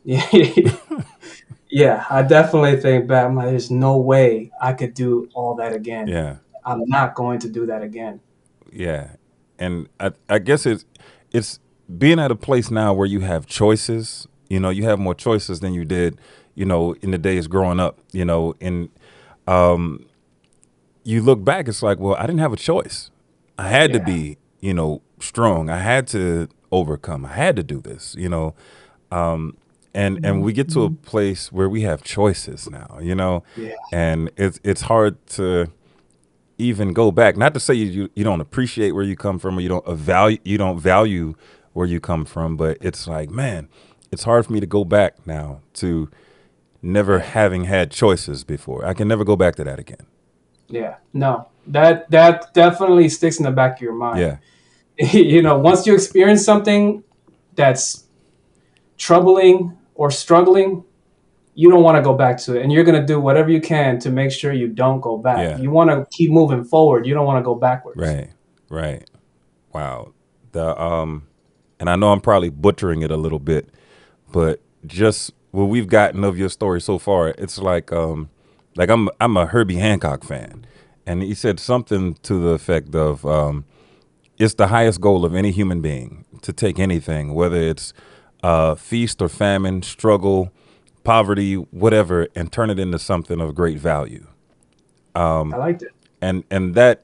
[0.03, 0.25] Yeah,
[1.69, 2.05] yeah.
[2.09, 3.25] I definitely think back.
[3.25, 6.07] I'm like, there's no way I could do all that again.
[6.07, 6.37] yeah.
[6.63, 8.19] I'm not going to do that again.
[8.71, 9.15] Yeah,
[9.57, 10.85] and I I guess it's
[11.31, 11.59] it's
[11.97, 14.27] being at a place now where you have choices.
[14.49, 16.19] You know, you have more choices than you did,
[16.55, 17.99] you know, in the days growing up.
[18.11, 18.89] You know, and
[19.47, 20.05] um,
[21.03, 23.09] you look back, it's like, well, I didn't have a choice.
[23.57, 25.69] I had to be, you know, strong.
[25.69, 27.25] I had to overcome.
[27.25, 28.15] I had to do this.
[28.17, 28.55] You know,
[29.11, 29.57] um,
[29.93, 32.99] and and we get to a place where we have choices now.
[33.01, 35.71] You know, yeah, and it's it's hard to
[36.57, 37.37] even go back.
[37.37, 39.87] Not to say you, you you don't appreciate where you come from or you don't
[39.89, 41.35] value you don't value
[41.73, 43.69] where you come from, but it's like, man,
[44.11, 46.09] it's hard for me to go back now to
[46.81, 48.85] never having had choices before.
[48.85, 50.05] I can never go back to that again.
[50.67, 50.95] yeah.
[51.13, 54.19] No, that that definitely sticks in the back of your mind.
[54.19, 54.37] Yeah.
[55.13, 57.03] you know, once you experience something
[57.55, 58.05] that's
[58.97, 60.83] troubling or struggling,
[61.53, 62.63] you don't want to go back to it.
[62.63, 65.39] And you're going to do whatever you can to make sure you don't go back.
[65.39, 65.57] Yeah.
[65.57, 67.05] You want to keep moving forward.
[67.05, 67.99] You don't want to go backwards.
[67.99, 68.29] Right.
[68.69, 69.09] Right.
[69.73, 70.13] Wow.
[70.53, 71.27] The um
[71.79, 73.69] and I know I'm probably butchering it a little bit,
[74.31, 78.29] but just what we've gotten of your story so far, it's like um
[78.75, 80.65] like I'm I'm a Herbie Hancock fan.
[81.11, 83.65] And he said something to the effect of um
[84.39, 87.93] it's the highest goal of any human being to take anything, whether it's
[88.43, 90.51] uh, feast or famine, struggle,
[91.03, 94.27] poverty, whatever, and turn it into something of great value.
[95.53, 95.91] I liked it.
[96.21, 97.03] And and that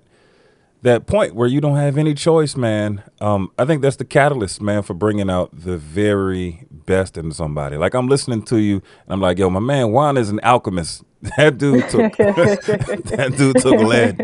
[0.88, 3.04] that point where you don't have any choice, man.
[3.21, 7.78] Um, I think that's the catalyst, man, for bringing out the very best in somebody.
[7.78, 11.04] Like I'm listening to you, and I'm like, yo, my man Juan is an alchemist.
[11.38, 14.21] That dude took that dude took lead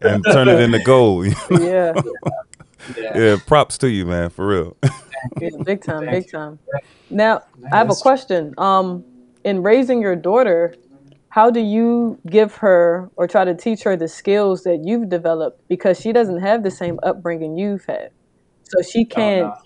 [0.00, 1.26] and turned it into gold.
[1.50, 1.92] yeah,
[2.96, 3.16] Yeah.
[3.16, 4.76] yeah, props to you, man, for real.
[5.64, 6.58] big time, big time.
[7.10, 8.54] Now, I have a question.
[8.58, 9.04] Um,
[9.44, 10.74] in raising your daughter,
[11.32, 15.60] how do you give her or try to teach her the skills that you've developed
[15.68, 18.10] because she doesn't have the same upbringing you've had,
[18.64, 19.56] so she Oh, can't no.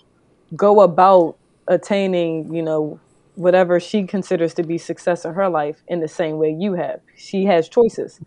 [0.57, 3.01] go about attaining, you know,
[3.35, 7.01] whatever she considers to be success in her life in the same way you have.
[7.17, 8.21] She has choices.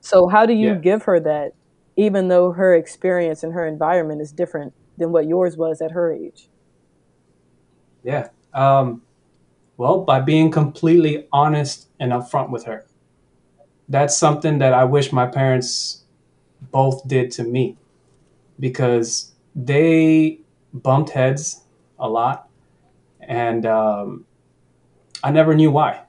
[0.00, 0.80] So how do you Yeah.
[0.80, 1.52] give her that
[1.96, 6.12] even though her experience and her environment is different than what yours was at her
[6.12, 6.48] age?
[8.02, 8.28] Yeah.
[8.52, 9.02] Um,
[9.76, 12.86] well, by being completely honest and upfront with her.
[13.88, 16.04] That's something that I wish my parents
[16.72, 17.76] both did to me
[18.58, 20.40] because they
[20.72, 21.62] bumped heads
[21.98, 22.48] a lot.
[23.20, 24.24] And um,
[25.22, 26.02] I never knew why.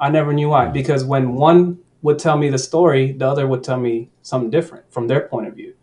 [0.00, 3.64] I never knew why because when one would tell me the story, the other would
[3.64, 5.74] tell me something different from their point of view.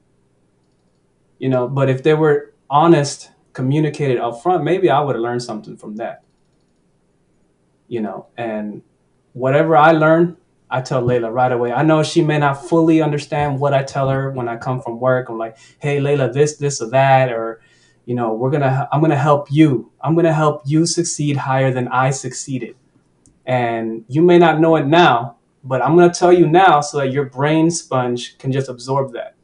[1.39, 5.43] You know, but if they were honest, communicated up front, maybe I would have learned
[5.43, 6.24] something from that.
[7.88, 8.82] You know, and
[9.34, 10.38] whatever I learn,
[10.69, 11.71] I tell Layla right away.
[11.71, 15.00] I know she may not fully understand what I tell her when I come from
[15.00, 15.30] work.
[15.30, 17.62] I'm like, hey, Layla, this, this, or that, or
[18.06, 19.91] you know, we're gonna, I'm gonna help you.
[20.02, 22.76] I'm gonna help you succeed higher than I succeeded.
[23.45, 27.12] And you may not know it now, but I'm gonna tell you now so that
[27.12, 29.36] your brain sponge can just absorb that.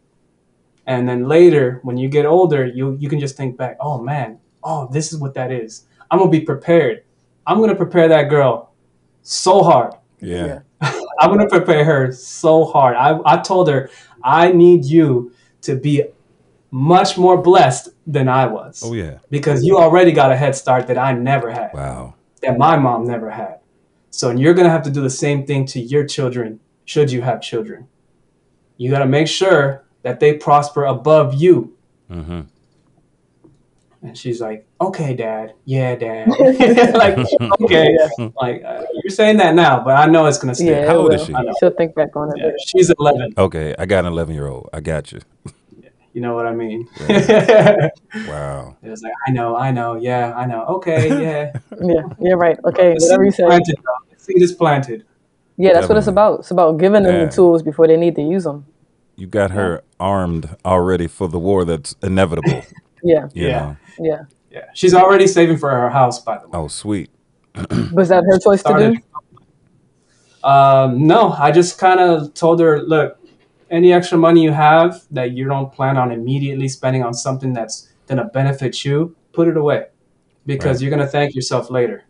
[0.86, 4.39] And then later, when you get older, you you can just think back, oh man,
[4.63, 5.86] oh this is what that is.
[6.10, 7.04] I'm gonna be prepared.
[7.45, 8.71] I'm gonna prepare that girl
[9.21, 9.93] so hard.
[10.19, 10.60] Yeah.
[10.82, 12.95] I'm gonna prepare her so hard.
[12.95, 13.89] I, I told her
[14.23, 16.04] I need you to be
[16.71, 18.82] much more blessed than I was.
[18.84, 19.19] Oh yeah.
[19.30, 22.15] Because you already got a head start that I never had, Wow.
[22.41, 23.60] that my mom never had.
[24.10, 27.41] So you're gonna have to do the same thing to your children, should you have
[27.41, 27.88] children.
[28.77, 31.75] You gotta make sure that they prosper above you.
[32.10, 32.41] Mm-hmm.
[34.03, 35.53] And she's like, "Okay, Dad.
[35.65, 36.27] Yeah, Dad.
[36.95, 37.17] like,
[37.61, 37.95] okay.
[38.41, 40.71] Like uh, you're saying that now, but I know it's gonna stay.
[40.71, 41.35] Yeah, How it old is she?
[41.59, 43.35] She'll think back on it Yeah, she's 11.
[43.37, 44.69] Okay, I got an 11 year old.
[44.73, 45.19] I got you.
[46.13, 46.87] You know what I mean?
[48.27, 48.75] Wow.
[48.83, 50.65] it was like, I know, I know, yeah, I know.
[50.65, 51.51] Okay, yeah.
[51.81, 52.57] Yeah, you're right.
[52.65, 53.45] Okay, The whatever you say.
[53.45, 54.13] planted, though.
[54.15, 55.05] The seed is planted.
[55.57, 56.39] Yeah, that's what it's about.
[56.41, 57.25] It's about giving them Yeah.
[57.25, 58.65] the tools before they need to use them.
[59.15, 62.65] You got her armed already for the war that's inevitable.
[63.03, 63.59] Yeah, You Yeah.
[63.59, 63.77] know?
[63.99, 64.23] Yeah.
[64.49, 66.60] Yeah, she's already saving for her house, by the way.
[66.60, 67.10] Oh, sweet.
[67.93, 68.77] Was that her choice to
[70.43, 70.47] do?
[70.47, 73.17] Um, no, I just kind of told her, look,
[73.69, 77.89] any extra money you have that you don't plan on immediately spending on something that's
[78.08, 79.86] gonna benefit you, put it away,
[80.45, 80.82] because Right.
[80.82, 82.04] you're gonna thank yourself later.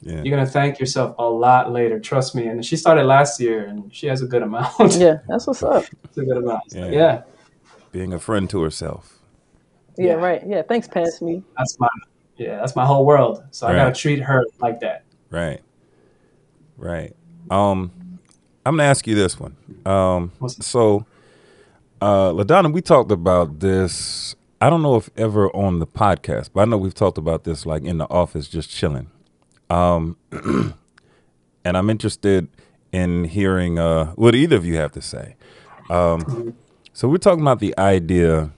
[0.00, 0.22] Yeah.
[0.22, 2.00] You're gonna thank yourself a lot later.
[2.00, 2.46] Trust me.
[2.46, 4.96] And she started last year, and she has a good amount.
[4.96, 5.84] Yeah, that's what's up.
[6.04, 6.62] it's a good amount.
[6.72, 6.90] Yeah.
[6.90, 7.22] yeah,
[7.92, 9.15] Being a friend to herself.
[9.98, 10.12] Yeah, Yeah.
[10.14, 10.42] right.
[10.46, 11.42] Yeah, thanks, Past Me.
[11.56, 11.88] that's my
[12.36, 13.42] yeah, that's my whole world.
[13.50, 15.04] So I gotta treat her like that.
[15.30, 15.60] Right.
[16.76, 17.14] Right.
[17.50, 17.90] Um,
[18.64, 19.56] I'm gonna ask you this one.
[19.86, 21.06] Um, so,
[22.00, 24.34] uh, Ladonna, we talked about this.
[24.60, 27.64] I don't know if ever on the podcast, but I know we've talked about this
[27.66, 29.08] like in the office, just chilling.
[29.70, 30.16] Um,
[31.64, 32.48] and I'm interested
[32.92, 35.36] in hearing uh, what either of you have to say.
[35.90, 36.54] Um,
[36.92, 38.50] so we're talking about the idea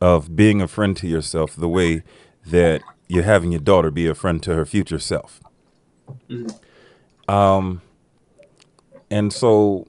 [0.00, 2.02] of being a friend to yourself, the way
[2.46, 5.40] that you're having your daughter be a friend to her future self.
[7.26, 7.82] Um,
[9.10, 9.86] and so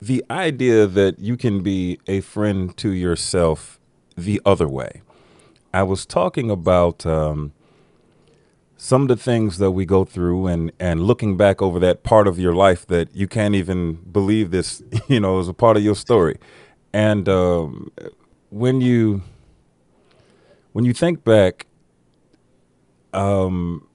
[0.00, 3.80] the idea that you can be a friend to yourself
[4.16, 5.02] the other way.
[5.72, 7.52] I was talking about um,
[8.76, 12.28] some of the things that we go through and, and looking back over that part
[12.28, 15.82] of your life that you can't even believe this, you know, is a part of
[15.82, 16.36] your story.
[16.92, 17.90] And um,
[18.54, 19.20] when you
[20.72, 21.66] when you think back
[23.12, 23.86] um,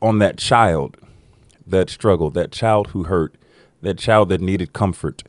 [0.00, 0.96] on that child
[1.66, 3.34] that struggled, that child who hurt,
[3.82, 5.24] that child that needed comfort,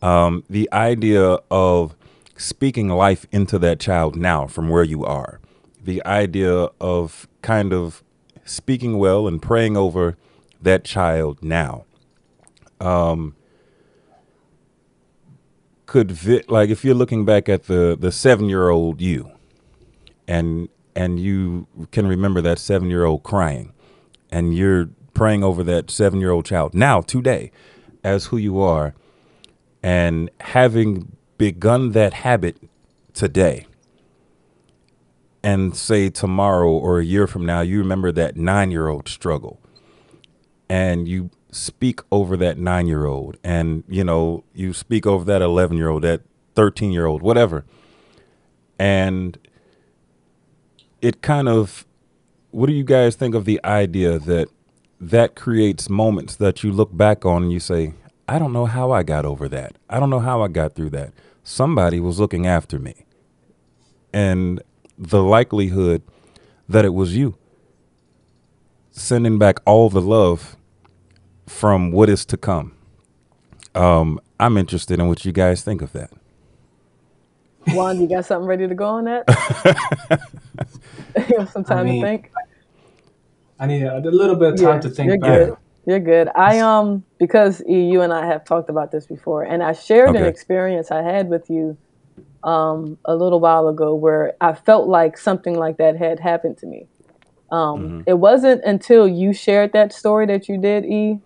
[0.00, 1.96] um, the idea of
[2.36, 5.40] speaking life into that child now from where you are,
[5.82, 8.02] the idea of kind of
[8.44, 10.16] speaking well and praying over
[10.62, 11.84] that child now.
[12.80, 13.35] Um,
[15.86, 19.30] could vi- like if you're looking back at the the seven year old you,
[20.28, 23.72] and and you can remember that seven year old crying,
[24.30, 27.52] and you're praying over that seven year old child now today,
[28.04, 28.94] as who you are,
[29.82, 32.58] and having begun that habit
[33.14, 33.66] today
[35.42, 39.60] and say tomorrow or a year from now you remember that 9-year-old struggle
[40.68, 46.20] and you speak over that 9-year-old and you know you speak over that 11-year-old that
[46.54, 47.64] 13-year-old whatever
[48.78, 49.38] and
[51.00, 51.86] it kind of
[52.50, 54.48] what do you guys think of the idea that
[55.00, 57.92] that creates moments that you look back on and you say
[58.28, 59.76] I don't know how I got over that.
[59.88, 61.12] I don't know how I got through that.
[61.44, 63.06] Somebody was looking after me.
[64.12, 64.62] And
[64.98, 66.02] the likelihood
[66.68, 67.36] that it was you
[68.90, 70.56] sending back all the love
[71.46, 72.76] from what is to come.
[73.74, 76.10] Um, I'm interested in what you guys think of that.
[77.66, 79.28] Juan, you got something ready to go on that?
[81.28, 82.30] you have some time mean, to think.
[83.58, 85.42] I need a, a little bit of time Yeah, to think you're back.
[85.48, 85.56] good.
[85.86, 86.28] You're good.
[86.36, 90.16] I um because E, you and I have talked about this before, and I shared
[90.16, 91.78] an experience I had with you
[92.44, 96.66] um a little while ago where I felt like something like that had happened to
[96.66, 96.88] me.
[97.52, 98.00] Um, Mm-hmm.
[98.06, 101.20] It wasn't until you shared that story that you did E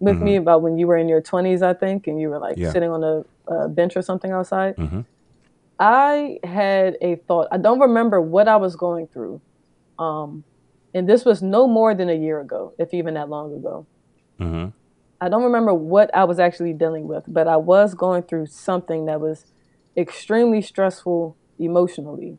[0.00, 0.42] with me Mhm.
[0.42, 2.70] about when you were in your 20s, I think, and you were like Yeah.
[2.70, 4.76] sitting on a, a bench or something outside.
[4.76, 5.04] Mhm.
[5.78, 7.48] I had a thought.
[7.50, 9.40] I don't remember what I was going through.
[9.98, 10.44] Um,
[10.94, 13.86] and this was no more than a year ago, if even that long ago.
[14.40, 14.72] Mhm.
[15.20, 19.06] I don't remember what I was actually dealing with, but I was going through something
[19.06, 19.46] that was
[19.96, 22.36] extremely stressful emotionally.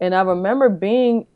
[0.00, 1.26] And I remember being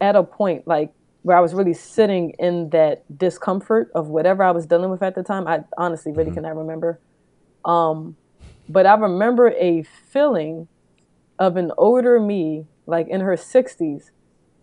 [0.00, 0.92] at a point like
[1.22, 5.14] where I was really sitting in that discomfort of whatever I was dealing with at
[5.14, 5.46] the time.
[5.46, 7.00] I honestly really cannot remember.
[7.64, 8.16] Um,
[8.68, 10.68] but I remember a feeling
[11.38, 14.10] of an older me, like in her 60s,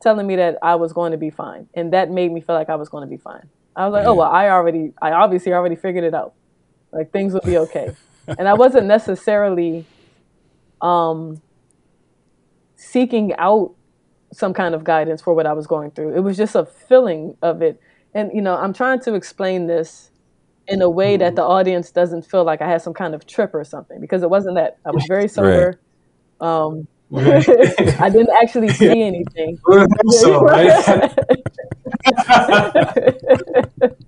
[0.01, 1.67] telling me that I was going to be fine.
[1.73, 3.49] And that made me feel like I was going to be fine.
[3.75, 6.33] I was like, oh, well, I already, I obviously already figured it out.
[6.91, 7.95] Like things will be okay.
[8.27, 9.85] and I wasn't necessarily
[10.81, 11.41] um,
[12.75, 13.73] seeking out
[14.31, 16.15] some kind of guidance for what I was going through.
[16.15, 17.79] It was just a feeling of it.
[18.13, 20.11] And, you know, I'm trying to explain this
[20.67, 23.53] in a way that the audience doesn't feel like I had some kind of trip
[23.53, 24.77] or something because it wasn't that.
[24.85, 25.79] I was very sober.
[26.39, 29.57] Um, I didn't actually see anything.
[30.09, 31.11] so, right?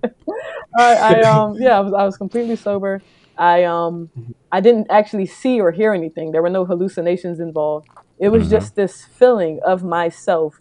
[0.78, 3.02] I, I um yeah, I was I was completely sober.
[3.36, 4.08] I um
[4.52, 6.30] I didn't actually see or hear anything.
[6.32, 7.88] There were no hallucinations involved.
[8.22, 8.50] It was Mhm.
[8.50, 10.60] just this feeling of myself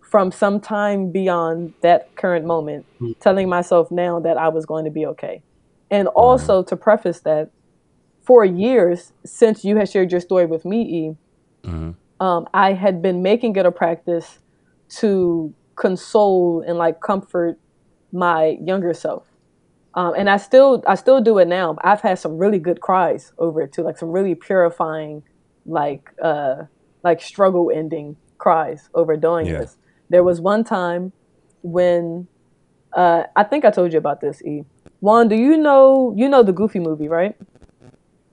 [0.00, 3.14] from some time beyond that current moment, Mm.
[3.18, 5.42] telling myself now that I was going to be okay.
[5.90, 7.50] And also to preface that,
[8.24, 11.16] for years since you had shared your story with me, E,
[11.66, 11.96] Mhm.
[12.20, 14.38] um, I had been making it a practice
[15.00, 17.58] to console and like comfort
[18.12, 19.26] my younger self.
[19.94, 21.76] Um, and I still I still do it now.
[21.82, 25.24] I've had some really good cries over it too, like some really purifying,
[25.66, 26.66] like uh,
[27.04, 29.58] like struggle ending cries over doing Yeah.
[29.60, 29.76] this.
[30.10, 31.12] There was one time
[31.62, 32.28] when
[32.94, 34.42] uh, I think I told you about this.
[34.42, 34.64] E.
[35.00, 37.34] Juan, do you know you know the Goofy movie, right?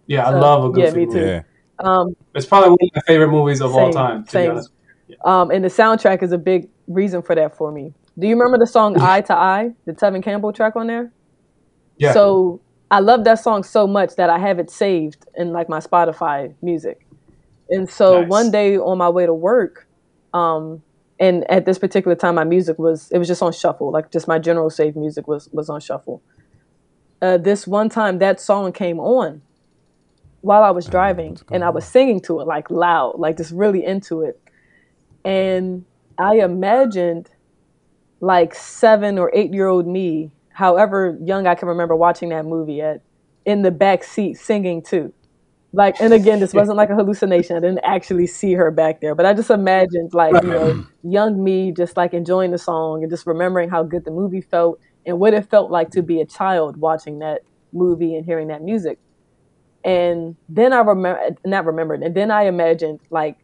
[0.07, 1.19] yeah, I Uh, love a goofy yeah, me movie.
[1.19, 1.25] too.
[1.25, 1.41] Yeah.
[1.79, 4.25] Um, It's probably one of my favorite movies of all time.
[4.25, 4.43] To same.
[4.45, 4.71] be honest.
[5.23, 7.93] Um, and the soundtrack is a big reason for that for me.
[8.17, 11.11] Do you remember the song "Eye to Eye," the Tevin Campbell track on there?
[11.97, 12.13] Yeah.
[12.13, 12.61] So
[12.91, 16.53] I love that song so much that I have it saved in like my Spotify
[16.61, 17.05] music.
[17.69, 18.29] And so Nice.
[18.29, 19.87] one day on my way to work,
[20.33, 20.83] um,
[21.19, 24.27] and at this particular time, my music was it was just on shuffle, like just
[24.27, 26.23] my general save music was was on shuffle.
[27.21, 29.41] Uh, this one time, that song came on
[30.41, 33.83] while I was driving, and I was singing to it like loud, like just really
[33.85, 34.41] into it.
[35.25, 35.85] And
[36.17, 37.29] I imagined
[38.21, 42.81] like seven or eight year old me, however young I can remember watching that movie
[42.81, 43.01] at,
[43.45, 45.13] in the back seat singing too.
[45.71, 47.55] Like, and again, this wasn't like a hallucination.
[47.55, 51.43] I didn't actually see her back there, but I just imagined like, you know, young
[51.43, 55.19] me just like enjoying the song and just remembering how good the movie felt and
[55.19, 57.41] what it felt like to be a child watching that
[57.71, 58.97] movie and hearing that music.
[59.83, 63.37] And then I remember, not remembered, and then I imagined like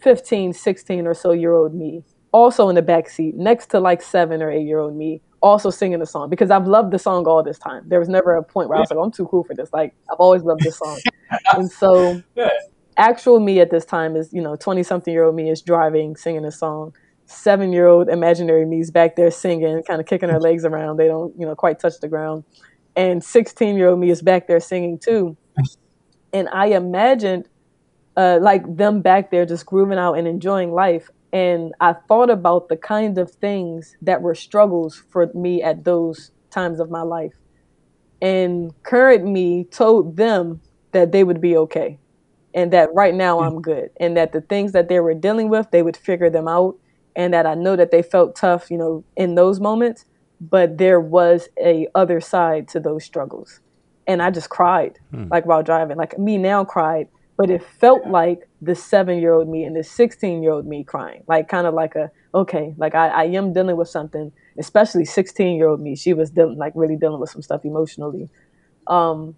[0.00, 4.02] 15, 16 or so year old me, also in the back seat, next to like
[4.02, 7.26] seven or eight year old me, also singing the song because I've loved the song
[7.26, 7.82] all this time.
[7.86, 9.70] There was never a point where I was like, "Oh, I'm too cool for this.
[9.72, 10.98] Like, I've always loved this song.
[11.54, 12.50] and so, Yeah.
[12.98, 16.16] actual me at this time is, you know, 20 something year old me is driving,
[16.16, 16.92] singing a song.
[17.26, 20.96] Seven year old imaginary me is back there singing, kind of kicking her legs around.
[20.98, 22.44] They don't, you know, quite touch the ground.
[22.96, 25.36] And 16 year old me is back there singing too.
[26.32, 27.48] And I imagined
[28.16, 31.10] uh, like them back there just grooving out and enjoying life.
[31.32, 36.30] And I thought about the kind of things that were struggles for me at those
[36.50, 37.34] times of my life.
[38.22, 40.60] And current me told them
[40.92, 41.98] that they would be okay
[42.54, 43.44] and that right now hmm.
[43.44, 46.48] I'm good and that the things that they were dealing with, they would figure them
[46.48, 46.76] out.
[47.14, 50.04] And that I know that they felt tough, you know, in those moments,
[50.38, 53.60] but there was a other side to those struggles.
[54.06, 55.28] And I just cried, hmm.
[55.30, 59.48] like while driving, like me now cried, but it felt like the seven year old
[59.48, 62.94] me and the 16 year old me crying, like kind of like a, okay, like
[62.94, 65.96] I, I am dealing with something, especially 16 year old me.
[65.96, 68.30] She was dealing, like really dealing with some stuff emotionally.
[68.88, 69.36] Um,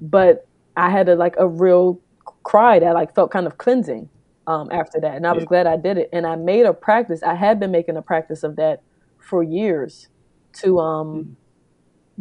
[0.00, 2.02] but I had a, like a real
[2.44, 4.10] cry that like felt kind of cleansing
[4.46, 5.16] um, after that.
[5.16, 5.48] And I was Yeah.
[5.48, 6.08] glad I did it.
[6.12, 7.22] And I made a practice.
[7.22, 8.80] I had been making a practice of that
[9.18, 10.08] for years
[10.62, 11.28] to um,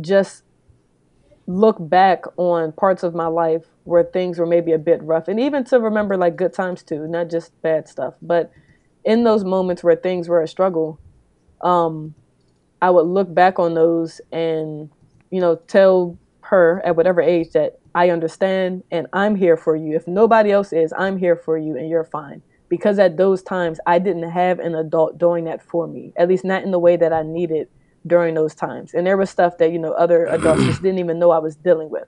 [0.01, 0.43] just
[1.49, 5.39] look back on parts of my life where things were maybe a bit rough and
[5.39, 8.51] even to remember like good times too not just bad stuff but
[9.03, 10.99] in those moments where things were a struggle
[11.61, 12.13] um
[12.83, 14.91] i would look back on those and
[15.31, 19.95] you know tell her at whatever age that i understand and i'm here for you.
[19.95, 22.43] If nobody else is i'm here for you and you're fine.
[22.69, 26.45] Because at those times i didn't have an adult doing that for me at least
[26.45, 27.69] not in the way that i needed
[28.07, 28.93] during those times.
[28.93, 31.55] And there was stuff that, you know, other adults just didn't even know I was
[31.57, 32.05] dealing with.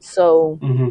[0.00, 0.88] So hmm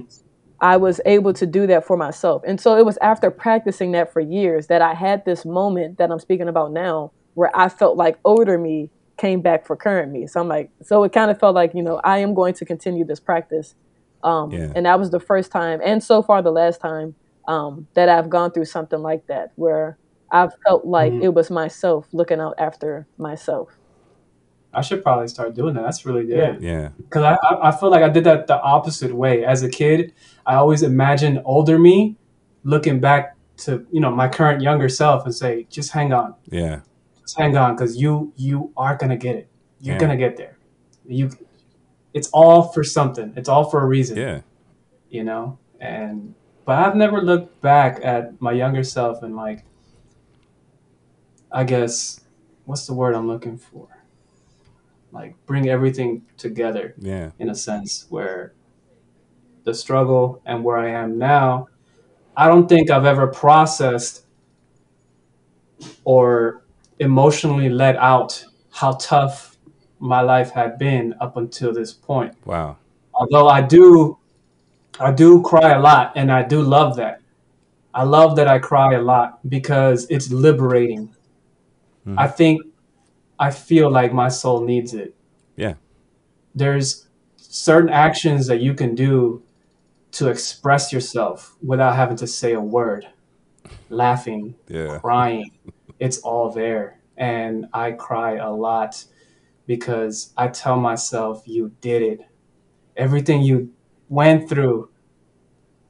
[0.61, 2.41] I was able to do that for myself.
[2.47, 6.11] And so it was after practicing that for years that I had this moment that
[6.11, 10.27] I'm speaking about now where I felt like older me came back for current me.
[10.27, 12.65] So I'm like, so it kind of felt like, you know, I am going to
[12.65, 13.75] continue this practice.
[14.23, 14.71] Um, Yeah.
[14.75, 17.15] and that was the first time, and so far the last time
[17.47, 19.99] um, that I've gone through something like that, where
[20.31, 21.23] I felt like Mhm.
[21.23, 23.76] it was myself looking out after myself.
[24.73, 25.81] I should probably start doing that.
[25.83, 26.61] That's really good.
[26.61, 26.89] Yeah.
[26.97, 29.43] Because I, I, I feel like I did that the opposite way.
[29.45, 30.13] As a kid,
[30.45, 32.15] I always imagined older me
[32.63, 36.81] looking back to you know my current younger self and say, just hang on, Yeah.
[37.21, 39.47] just hang on, because you you are gonna get it.
[39.79, 39.99] You're Yeah.
[40.01, 40.57] gonna get there.
[41.07, 41.31] You,
[42.13, 43.33] it's all for something.
[43.35, 44.17] It's all for a reason.
[44.17, 44.41] Yeah.
[45.09, 45.57] You know.
[45.79, 49.63] And but I've never looked back at my younger self and like,
[51.51, 52.19] I guess,
[52.65, 53.87] what's the word I'm looking for?
[55.11, 57.31] Like bring everything together Yeah.
[57.39, 58.53] in a sense where
[59.63, 61.67] the struggle and where I am now,
[62.35, 64.25] I don't think I've ever processed
[66.03, 66.61] or
[66.99, 69.57] emotionally let out how tough
[69.99, 72.33] my life had been up until this point.
[72.45, 72.77] Wow.
[73.13, 74.17] Although I do
[74.99, 77.21] I do cry a lot and I do love that.
[77.93, 81.09] I love that I cry a lot because it's liberating.
[82.07, 82.15] Mhm.
[82.17, 82.61] I think
[83.39, 85.15] I feel like my soul needs it.
[85.55, 85.75] Yeah.
[86.55, 87.07] There's
[87.37, 89.43] certain actions that you can do
[90.13, 93.07] to express yourself without having to say a word.
[93.89, 94.99] Laughing, Yeah.
[94.99, 95.51] crying,
[95.99, 96.99] it's all there.
[97.15, 99.03] And I cry a lot
[99.65, 102.19] because I tell myself, you did it.
[102.95, 103.71] Everything you
[104.09, 104.89] went through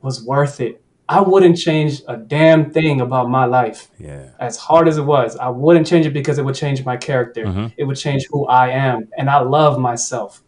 [0.02, 0.82] was worth it.
[1.10, 4.32] I wouldn't change a damn thing about my life Yeah.
[4.40, 7.46] as hard as it was, I wouldn't change it because it would change my character.
[7.46, 7.72] Mhm.
[7.78, 9.08] It would change who I am.
[9.18, 10.44] And I love myself.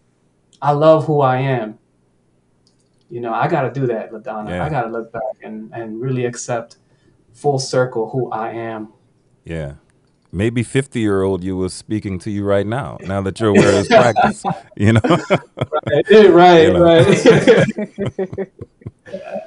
[0.61, 1.77] I love who I am.
[3.09, 4.49] You know, I got to do that, LaDonna.
[4.49, 4.65] Yeah.
[4.65, 6.77] I got to look back and, and really accept
[7.31, 8.89] full circle who I am.
[9.45, 9.73] Yeah.
[10.31, 13.69] Maybe 50 year old you was speaking to you right now, now that you're aware
[13.69, 14.43] of this practice.
[14.75, 15.01] You know?
[16.11, 16.83] Right, right, You know.
[16.83, 18.47] right.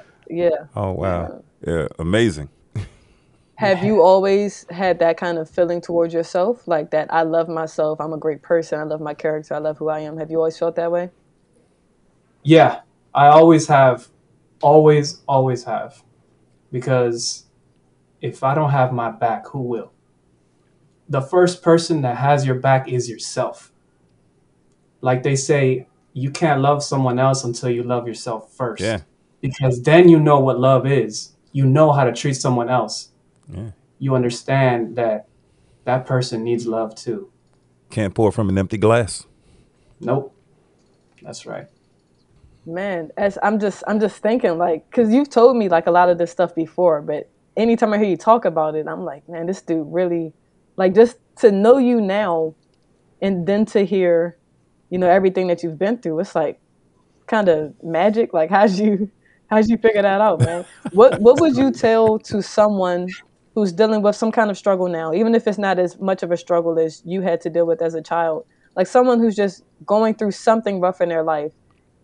[0.33, 0.67] Yeah.
[0.75, 1.45] oh, wow.
[1.67, 1.89] Yeah.
[1.99, 2.49] Amazing.
[3.57, 6.67] Have you always had that kind of feeling towards yourself?
[6.67, 9.77] Like that I love myself, I'm a great person, I love my character, I love
[9.77, 10.17] who I am.
[10.17, 11.11] Have you always felt that way?
[12.43, 12.81] Yeah,
[13.15, 14.09] I always have,
[14.63, 16.03] always, always have,
[16.73, 17.45] because
[18.23, 19.93] if I don't have my back, who will?
[21.09, 23.71] The first person that has your back is yourself.
[25.03, 28.83] Like they say, you can't love someone else until you love yourself first.
[28.83, 29.03] Yeah.
[29.43, 31.33] Because then you know what love is.
[31.53, 33.11] You know how to treat someone else.
[33.53, 33.73] Yeah.
[33.99, 35.29] You understand that
[35.85, 37.31] that person needs love too.
[37.91, 39.27] Can't pour from an empty glass.
[40.01, 40.35] Nope.
[41.21, 41.67] That's right.
[42.65, 46.09] Man, as I'm just I'm just thinking like cuz you've told me like a lot
[46.09, 49.47] of this stuff before, but anytime I hear you talk about it, I'm like, man,
[49.47, 50.33] this dude really
[50.77, 52.55] like just to know you now
[53.21, 54.37] and then to hear,
[54.91, 56.61] you know, everything that you've been through, it's like
[57.27, 58.33] kind of magic.
[58.33, 59.11] Like how'd you
[59.53, 60.65] how'd you figure that out, man?
[60.93, 63.09] What what would you tell to someone
[63.55, 66.31] who's dealing with some kind of struggle now, even if it's not as much of
[66.33, 68.47] a struggle as you had to deal with as a child?
[68.77, 71.53] Like someone who's just going through something rough in their life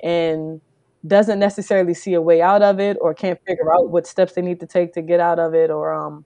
[0.02, 0.60] and
[1.06, 4.42] doesn't necessarily see a way out of it or can't figure out what steps they
[4.42, 6.24] need to take to get out of it or um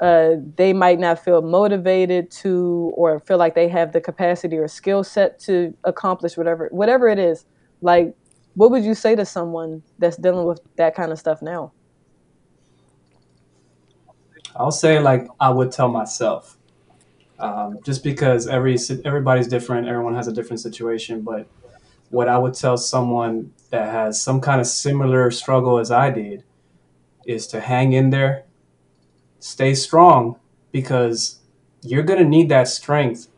[0.00, 4.66] uh, they might not feel motivated to or feel like they have the capacity or
[4.66, 7.44] skill set to accomplish whatever whatever it is
[7.82, 8.14] like
[8.54, 11.72] what would you say to someone that's dealing with that kind of stuff now
[14.56, 16.58] I'll say like I would tell myself,
[17.38, 21.22] um, just because every everybody's different, everyone has a different situation.
[21.22, 21.46] But
[22.10, 26.44] what I would tell someone that has some kind of similar struggle as I did
[27.26, 28.44] is to hang in there,
[29.38, 30.36] stay strong,
[30.72, 31.38] because
[31.82, 33.28] you're gonna need that strength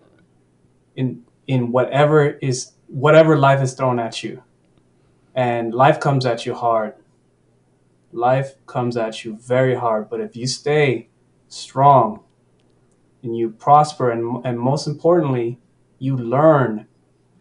[0.97, 4.43] in in whatever is whatever life is thrown at you,
[5.35, 6.95] and life comes at you hard.
[8.13, 11.09] Life comes at you very hard, but if you stay
[11.49, 12.21] strong
[13.23, 15.59] and you prosper and, and most importantly
[15.99, 16.87] you learn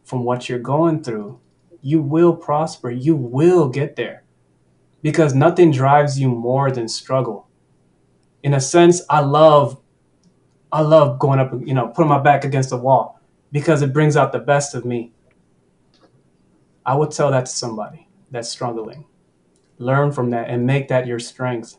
[0.04, 1.40] from what you're going through
[1.82, 2.90] you will prosper.
[2.92, 4.24] You will get there
[5.02, 7.48] because nothing drives you more than struggle.
[8.44, 9.80] In a sense, I love,
[10.72, 13.20] I love going up, you know, putting my back against the wall
[13.52, 15.12] because it brings out the best of me.
[16.86, 19.06] I would tell that to somebody that's struggling.
[19.78, 21.78] Learn from that and make that your strength.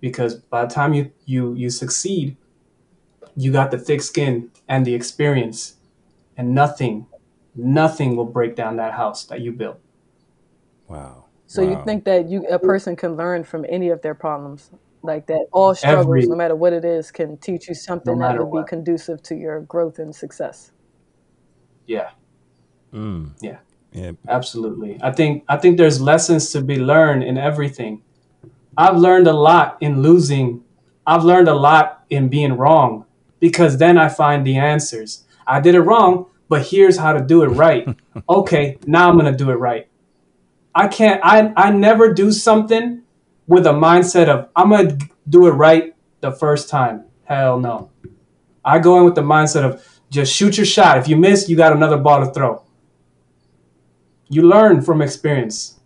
[0.00, 2.36] Because by the time you you you succeed,
[3.36, 5.76] you got the thick skin and the experience,
[6.36, 7.06] and nothing,
[7.54, 9.80] nothing will break down that house that you built.
[10.88, 11.26] Wow.
[11.46, 14.70] So you think that you a person can learn from any of their problems,
[15.02, 18.18] like that all struggles, Every, no matter what it is, can teach you no something
[18.18, 18.68] that will would be what.
[18.68, 20.72] conducive to your growth and success.
[21.86, 22.10] Yeah,
[22.92, 23.32] Mm.
[23.40, 23.58] yeah,
[23.96, 24.12] Yeah.
[24.28, 24.98] absolutely.
[25.02, 28.02] I think I think there's lessons to be learned in everything.
[28.76, 30.62] I've learned a lot in losing.
[31.06, 33.06] I've learned a lot in being wrong
[33.40, 35.24] because then I find the answers.
[35.46, 37.88] I did it wrong, but here's how to do it right.
[38.28, 39.88] Okay, now I'm gonna do it right.
[40.74, 41.20] I can't.
[41.24, 43.02] I I never do something
[43.46, 47.04] with a mindset of I'm gonna do it right the first time.
[47.24, 47.90] Hell no.
[48.64, 50.98] I go in with the mindset of just shoot your shot.
[50.98, 52.65] If you miss, you got another ball to throw.
[54.28, 55.78] You learn from experience.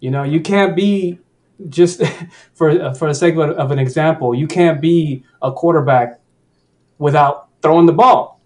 [0.00, 1.18] You know, you can't be
[1.68, 2.02] just
[2.54, 4.34] for for the sake of, of an example.
[4.34, 6.20] You can't be a quarterback
[6.98, 8.40] without throwing the ball,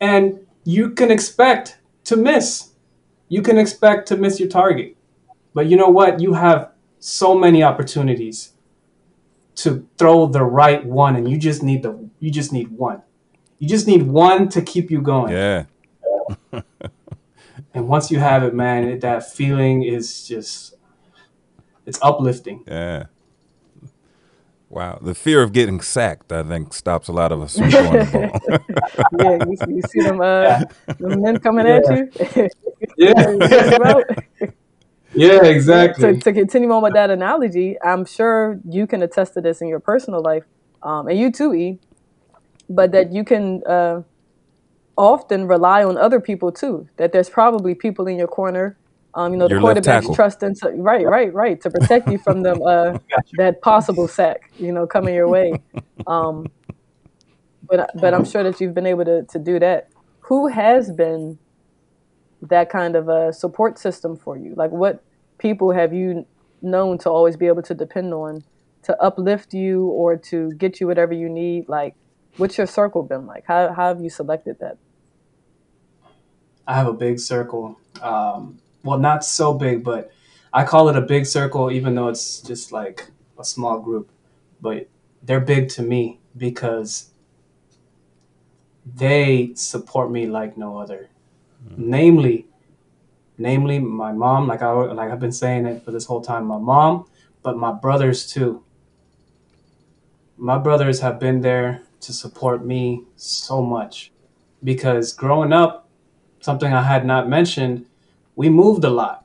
[0.00, 2.70] and you can expect to miss.
[3.28, 4.96] You can expect to miss your target,
[5.54, 6.20] but you know what?
[6.20, 8.52] You have so many opportunities
[9.56, 13.02] to throw the right one, and you just need the you just need one.
[13.58, 15.32] You just need one to keep you going.
[15.32, 15.64] Yeah.
[17.74, 20.74] And once you have it, man, it, that feeling is just
[21.86, 22.64] it's uplifting.
[22.66, 23.04] Yeah.
[24.68, 24.98] Wow.
[25.02, 28.06] The fear of getting sacked, I think, stops a lot of us from throwing the
[28.06, 28.40] ball.
[29.10, 30.64] yeah, you, see- you see them uh Yeah,
[30.98, 32.10] them men coming yeah, at you.
[32.96, 33.12] yeah,
[33.46, 34.04] Stress you out.
[35.14, 36.16] yeah, Yeah, to, exactly.
[36.16, 39.80] to continue on with that analogy, I'm sure you can attest to this in your
[39.80, 40.44] personal life,
[40.82, 41.78] um, and you too, E.
[42.68, 44.02] But that you can uh,
[45.00, 46.86] often rely on other people too.
[46.98, 48.76] That there's probably people in your corner,
[49.14, 52.42] um, you know, the Your quarterback's trusting to right, right, right, to protect you from
[52.42, 52.98] them uh,
[53.38, 55.54] that possible sack, you know, coming your way.
[56.06, 56.46] Um,
[57.66, 59.88] but but I'm sure that you've been able to to do that.
[60.20, 61.38] Who has been
[62.42, 64.54] that kind of a support system for you?
[64.54, 65.02] Like, what
[65.38, 66.26] people have you
[66.62, 68.44] known to always be able to depend on
[68.82, 71.68] to uplift you or to get you whatever you need?
[71.68, 71.94] Like,
[72.36, 73.44] what's your circle been like?
[73.46, 74.78] How, how have you selected that?
[76.66, 77.78] I have a big circle.
[78.02, 80.10] Um, well, not so big, but
[80.52, 84.10] I call it a big circle, even though it's just like a small group.
[84.60, 84.88] But
[85.22, 87.10] they're big to me because
[88.96, 91.10] they support me like no other.
[91.76, 92.46] Namely,
[93.38, 94.46] namely my mom.
[94.46, 96.46] Like I like I've been saying it for this whole time.
[96.46, 97.06] My mom,
[97.42, 98.62] but my brothers too.
[100.36, 104.10] My brothers have been there to support me so much
[104.64, 105.89] because growing up
[106.40, 107.86] something I had not mentioned,
[108.34, 109.24] we moved a lot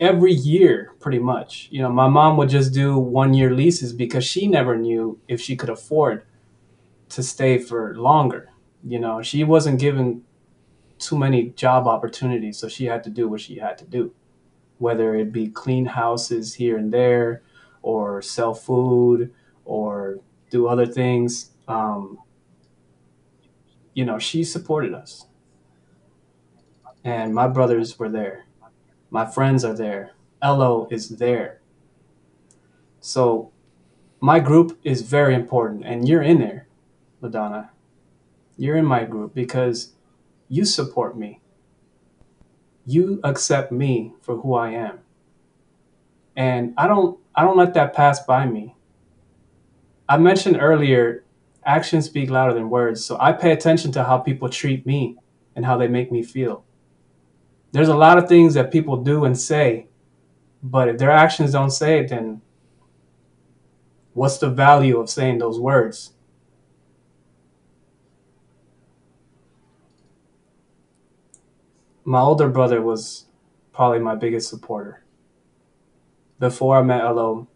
[0.00, 1.68] every year, pretty much.
[1.70, 5.40] You know, my mom would just do one year leases because she never knew if
[5.40, 6.24] she could afford
[7.10, 8.50] to stay for longer.
[8.82, 10.24] You know, she wasn't given
[10.98, 14.14] too many job opportunities, so she had to do what she had to do,
[14.78, 17.42] whether it be clean houses here and there,
[17.82, 19.32] or sell food,
[19.64, 20.20] or
[20.50, 21.50] do other things.
[21.68, 22.18] Um,
[23.92, 25.26] you know, she supported us
[27.04, 28.46] and my brothers were there.
[29.10, 30.12] My friends are there.
[30.42, 31.60] Elo is there.
[33.00, 33.52] So
[34.20, 36.68] my group is very important, and you're in there,
[37.22, 37.70] Ladonna.
[38.56, 39.94] You're in my group because
[40.48, 41.40] you support me.
[42.84, 45.00] You accept me for who I am,
[46.36, 47.18] and I don't.
[47.34, 48.74] I don't let that pass by me.
[50.08, 51.24] I mentioned earlier,
[51.64, 53.04] actions speak louder than words.
[53.04, 55.16] So I pay attention to how people treat me
[55.54, 56.64] and how they make me feel
[57.72, 59.88] there's a lot of things that people do and say,
[60.62, 62.42] but if their actions don't say it, then
[64.12, 66.12] what's the value of saying those words?
[72.04, 73.26] My older brother was
[73.72, 75.04] probably my biggest supporter.
[76.38, 77.48] Before I met Elo,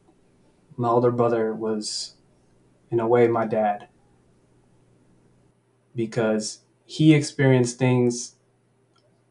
[0.76, 2.14] my older brother was,
[2.90, 3.88] in a way, my dad
[5.94, 8.33] because he experienced things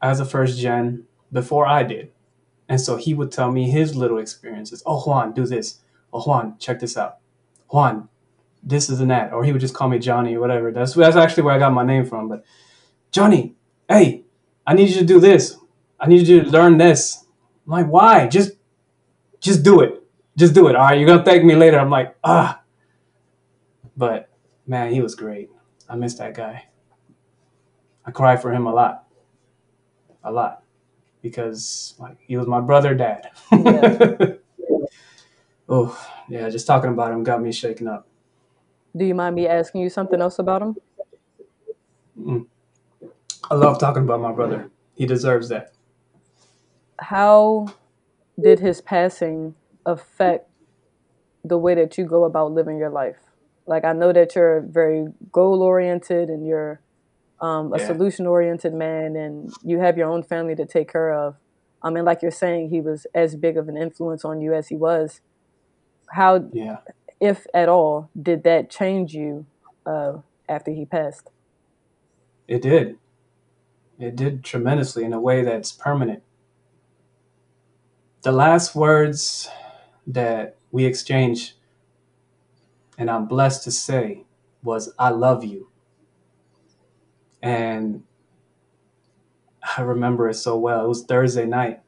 [0.04, 2.12] as a first gen before I did.
[2.68, 4.82] And so he would tell me his little experiences.
[4.84, 5.80] Oh, Juan, do this.
[6.12, 7.16] Oh, Juan, check this out.
[7.68, 8.10] Juan,
[8.62, 9.32] this is and that.
[9.32, 10.70] Or he would just call me Johnny or whatever.
[10.70, 12.28] That's that's actually where I got my name from.
[12.28, 12.44] But
[13.12, 13.54] Johnny,
[13.88, 14.24] hey,
[14.66, 15.56] I need you to do this.
[15.98, 17.24] I need you to learn this.
[17.66, 18.28] I'm like, why?
[18.28, 18.52] Just
[19.40, 20.02] just do it.
[20.36, 20.76] Just do it.
[20.76, 21.78] All right, you're gonna thank me later.
[21.78, 22.60] I'm like, ah.
[23.96, 24.28] But
[24.66, 25.50] man, he was great.
[25.88, 26.66] I miss that guy.
[28.04, 29.03] I cry for him a lot.
[30.24, 30.62] A lot.
[31.22, 33.30] Because like he was my brother dad.
[33.52, 34.16] Yeah.
[35.68, 38.08] oh, yeah, just talking about him got me shaken up.
[38.96, 40.76] Do you mind me asking you something else about him?
[42.18, 42.46] Mm.
[43.50, 44.70] I love talking about my brother.
[44.94, 45.72] He deserves that.
[46.98, 47.66] How
[48.40, 49.54] did his passing
[49.84, 50.48] affect
[51.44, 53.16] the way that you go about living your life?
[53.66, 56.80] Like I know that you're very goal oriented and you're
[57.40, 57.86] um, a Yeah.
[57.86, 61.36] solution oriented man, and you have your own family to take care of.
[61.82, 64.68] I mean, like you're saying, he was as big of an influence on you as
[64.68, 65.20] he was.
[66.10, 66.78] How, Yeah.
[67.20, 69.46] if at all, did that change you
[69.86, 70.18] uh,
[70.48, 71.30] after he passed?
[72.48, 72.98] It did.
[73.98, 76.22] It did tremendously in a way that's permanent.
[78.22, 79.48] The last words
[80.06, 81.54] that we exchanged,
[82.98, 84.24] and I'm blessed to say,
[84.62, 85.68] was I love you.
[87.44, 88.02] And
[89.76, 90.82] I remember it so well.
[90.86, 91.82] It was Thursday night,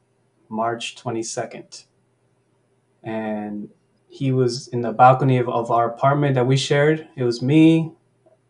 [0.49, 1.85] March 22nd.
[3.01, 3.69] And
[4.07, 7.07] he was in the balcony of, of our apartment that we shared.
[7.15, 7.91] It was me,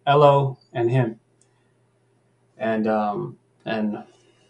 [0.05, 1.21] Elo, and him.
[2.57, 4.03] And um and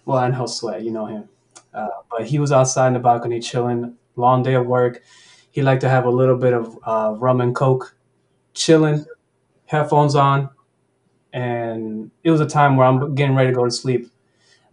[0.05, 1.30] well and Josue, you know him.
[1.76, 5.03] Uh, but he was outside in the balcony chilling, long day of work.
[5.51, 7.95] He liked to have a little bit of uh, rum and coke,
[8.55, 9.05] chilling,
[9.66, 10.49] headphones on,
[11.38, 14.10] and it was a time where I'm getting ready to go to sleep.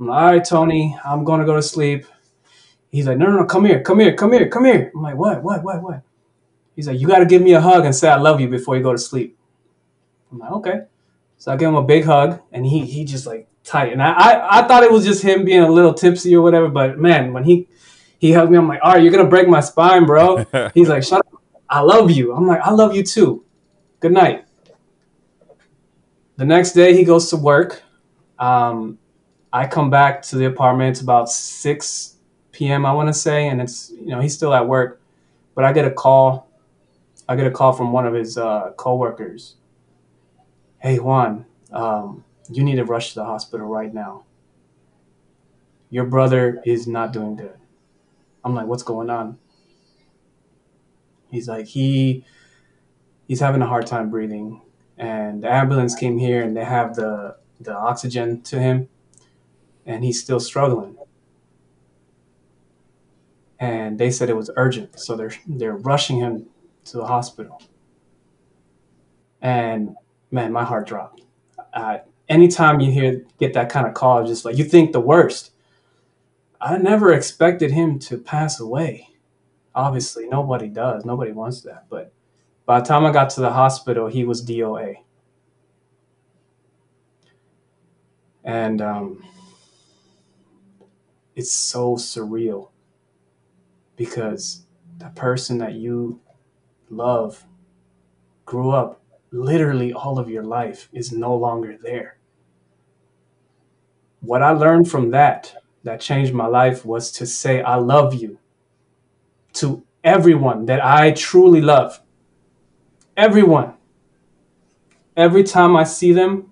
[0.01, 2.07] I'm like, all right, Tony, I'm going to go to sleep.
[2.91, 4.91] He's like, no, no, no, come here, come here, come here, come here.
[4.95, 6.03] I'm like, what, what, what, what?
[6.75, 8.77] He's like, you got to give me a hug and say I love you before
[8.77, 9.37] you go to sleep.
[10.33, 10.81] I'm like, okay.
[11.37, 13.93] So I give him a big hug, and he he just like tight.
[13.93, 16.69] And I, I I thought it was just him being a little tipsy or whatever.
[16.69, 17.69] But man, when he
[18.19, 20.47] he hugged me, I'm like, all right, you're gonna break my spine, bro.
[20.75, 21.43] He's like, shut up.
[21.69, 22.33] I love you.
[22.33, 23.45] I'm like, I love you too.
[24.01, 24.47] Good night.
[26.37, 27.83] The next day, he goes to work.
[28.39, 28.99] Um,
[29.53, 30.91] I come back to the apartment.
[30.91, 32.17] It's about 6
[32.55, 32.87] p.m.
[32.87, 35.01] I want to say, and it's you know he's still at work,
[35.55, 36.49] but I get a call.
[37.29, 39.57] I get a call from one of his uh, coworkers.
[40.79, 44.25] Hey Juan, um, you need to rush to the hospital right now.
[45.91, 47.57] Your brother is not doing good.
[48.45, 49.39] I'm like, what's going on?
[51.31, 52.25] He's like, he
[53.27, 54.61] he's having a hard time breathing,
[54.99, 58.89] and the ambulance came here and they have the the oxygen to him,
[59.87, 60.97] and he's still struggling.
[63.59, 66.47] And they said it was urgent, so they're they're rushing him
[66.87, 67.63] to the hospital.
[69.41, 69.97] And
[70.31, 71.23] man, my heart dropped.
[71.73, 75.51] Uh, anytime you hear get that kind of call, just like you think the worst.
[76.61, 79.11] I never expected him to pass away.
[79.75, 81.05] Obviously, nobody does.
[81.05, 81.85] Nobody wants that.
[81.91, 82.15] But
[82.67, 84.97] by the time I got to the hospital, he was DOA.
[88.43, 89.25] And um,
[91.35, 92.71] it's so surreal
[93.97, 94.67] because
[94.99, 96.21] the person that you
[96.91, 97.45] love
[98.45, 99.01] grew up
[99.31, 102.19] literally all of your life is no longer there.
[104.21, 108.39] What I learned from that, that changed my life, was to say, I love you
[109.55, 112.01] to everyone that I truly love.
[113.17, 113.75] Everyone.
[115.17, 116.51] Every time I see them,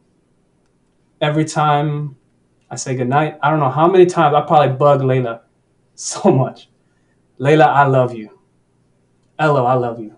[1.21, 2.17] every time
[2.71, 5.41] I say goodnight, I don't know how many times I probably bug Layla
[5.97, 6.69] so much.
[7.41, 8.39] Layla, I love you.
[9.39, 10.17] Elo, I love you.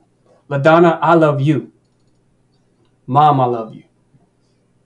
[0.51, 1.73] LaDonna, I love you.
[3.07, 3.85] Mom, I love you.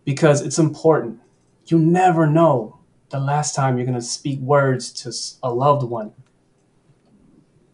[0.04, 1.18] Because it's important.
[1.66, 2.78] You never know
[3.10, 6.12] the last time you're going to speak words to a loved one.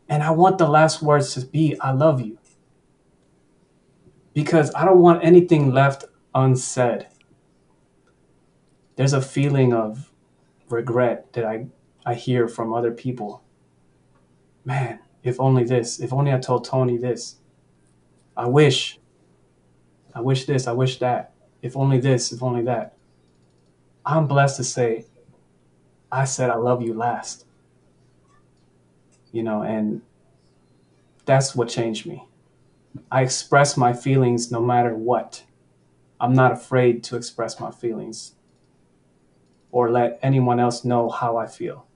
[0.09, 2.39] And I want the last words to be, I love you.
[4.35, 6.05] Because I don't want anything left
[6.35, 7.07] unsaid.
[8.97, 10.12] There's a feeling of
[10.68, 11.66] regret that I,
[12.05, 13.43] I hear from other people.
[14.64, 17.37] Man, if only this, if only I told Tony this.
[18.37, 18.99] I wish.
[20.14, 21.32] I wish this, I wish that.
[21.62, 22.97] If only this, if only that.
[24.05, 25.07] I'm blessed to say,
[26.12, 27.47] I said I love you last.
[29.32, 30.03] You know, and
[31.24, 32.26] that's what changed me.
[33.11, 35.45] I express my feelings no matter what.
[36.20, 38.34] I'm not afraid to express my feelings
[39.70, 41.86] or let anyone else know how I feel.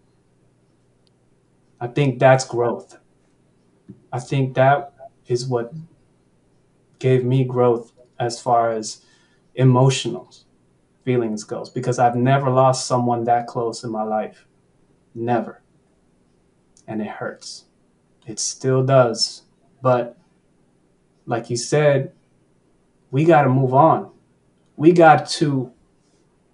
[1.80, 2.98] I think that's growth.
[4.12, 4.92] I think that
[5.26, 5.72] is what
[6.98, 9.04] gave me growth as far as
[9.54, 10.32] emotional
[11.04, 14.46] feelings goes because I've never lost someone that close in my life.
[15.14, 15.62] Never.
[16.86, 17.66] And it hurts.
[18.26, 19.42] It still does.
[19.80, 20.16] But
[21.28, 22.12] like you said,
[23.10, 24.10] we got to move on.
[24.76, 25.70] We got to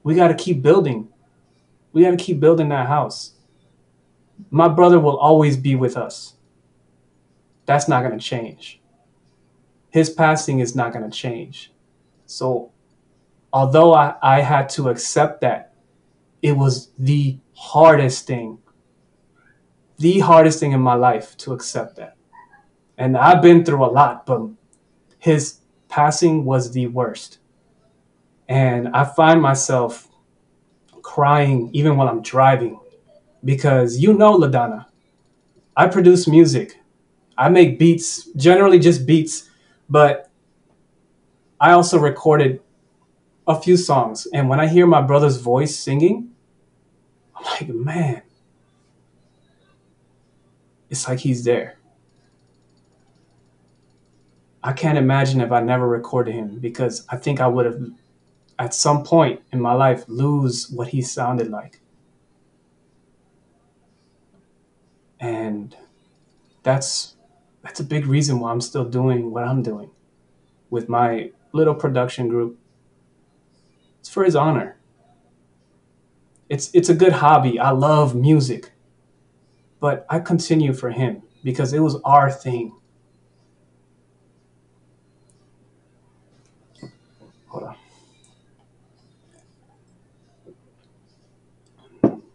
[0.03, 1.09] we got to keep building.
[1.93, 3.35] We got to keep building that house.
[4.51, 6.35] My brother will always be with us.
[7.67, 8.81] That's not going to change.
[9.91, 11.73] His passing is not going to change.
[12.27, 12.73] So,
[13.53, 15.73] although I, I had to accept that,
[16.43, 18.59] it was the hardest thing,
[19.99, 22.17] the hardest thing in my life to accept that.
[22.99, 24.49] And I've been through a lot, but
[25.25, 27.39] his passing was the worst.
[28.47, 30.07] And I find myself
[31.01, 32.79] crying even while I'm driving
[33.43, 34.85] because you know, LaDonna,
[35.75, 36.79] I produce music.
[37.39, 39.49] I make beats, generally just beats,
[39.89, 40.31] but
[41.59, 42.61] I also recorded
[43.47, 44.29] a few songs.
[44.35, 46.33] And when I hear my brother's voice singing,
[47.35, 48.21] I'm like, man,
[50.91, 51.79] it's like he's there.
[54.65, 57.81] I can't imagine if I never recorded him because I think I would have,
[58.59, 61.81] at some point in my life, lose what he sounded like.
[65.21, 65.77] And
[66.63, 67.17] that's
[67.63, 69.91] that's a big reason why I'm still doing what I'm doing
[70.71, 72.59] with my little production group.
[74.01, 74.79] It's for his honor.
[76.49, 77.59] It's it's a good hobby.
[77.59, 78.73] I love music.
[79.79, 82.73] But I continue for him because it was our thing.
[87.55, 87.77] Hold on.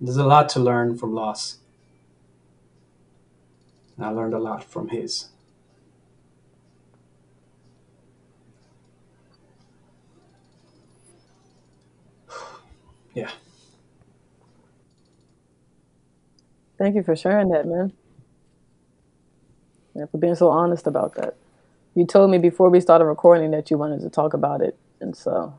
[0.01, 1.57] There's a lot to learn from loss.
[3.97, 5.27] And I learned a lot from his.
[13.13, 13.31] Yeah.
[16.77, 17.91] Thank you for sharing that, man.
[19.95, 21.35] And for being so honest about that.
[21.95, 25.17] You told me before we started recording that you wanted to talk about it, and
[25.17, 25.55] so,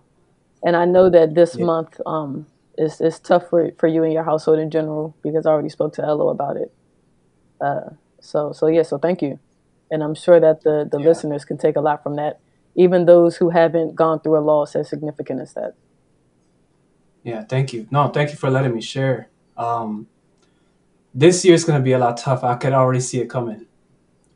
[0.65, 1.67] and I know that this Yeah.
[1.67, 2.47] month um
[2.81, 5.93] is is tough for for you and your household in general because I already spoke
[5.95, 6.73] to Elo about it.
[7.61, 9.39] Uh, so so yeah, so thank you,
[9.91, 11.09] and I'm sure that the the Yeah.
[11.09, 12.41] listeners can take a lot from that,
[12.75, 15.75] even those who haven't gone through a loss as significant as that.
[17.23, 17.87] Yeah, thank you.
[17.91, 19.29] No, thank you for letting me share.
[19.57, 20.09] Um,
[21.15, 22.43] this is going to be a lot tough.
[22.45, 23.67] I could already see it coming.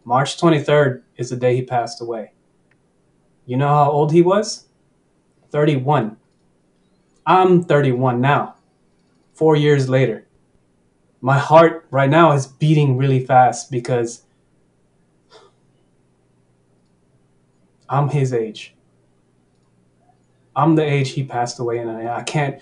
[0.05, 2.33] March 23rd is the day he passed away.
[3.47, 4.67] You know how old he was?
[5.51, 6.19] 31.
[7.27, 8.57] I'm 31 now,
[9.33, 10.27] four years later.
[11.20, 14.25] My heart right now is beating really fast because
[17.89, 18.75] I'm his age.
[20.57, 22.61] I'm the age he passed away, and I, I can't.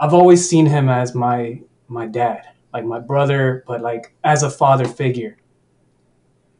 [0.00, 2.42] I've always seen him as my my dad,
[2.72, 5.38] like my brother, but like as a father figure.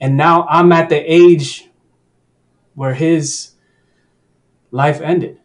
[0.00, 1.68] And now I'm at the age
[2.74, 3.52] where his
[4.70, 5.38] life ended.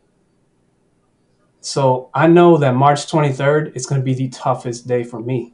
[1.64, 5.54] So I know that March 23rd is going to be the toughest day for me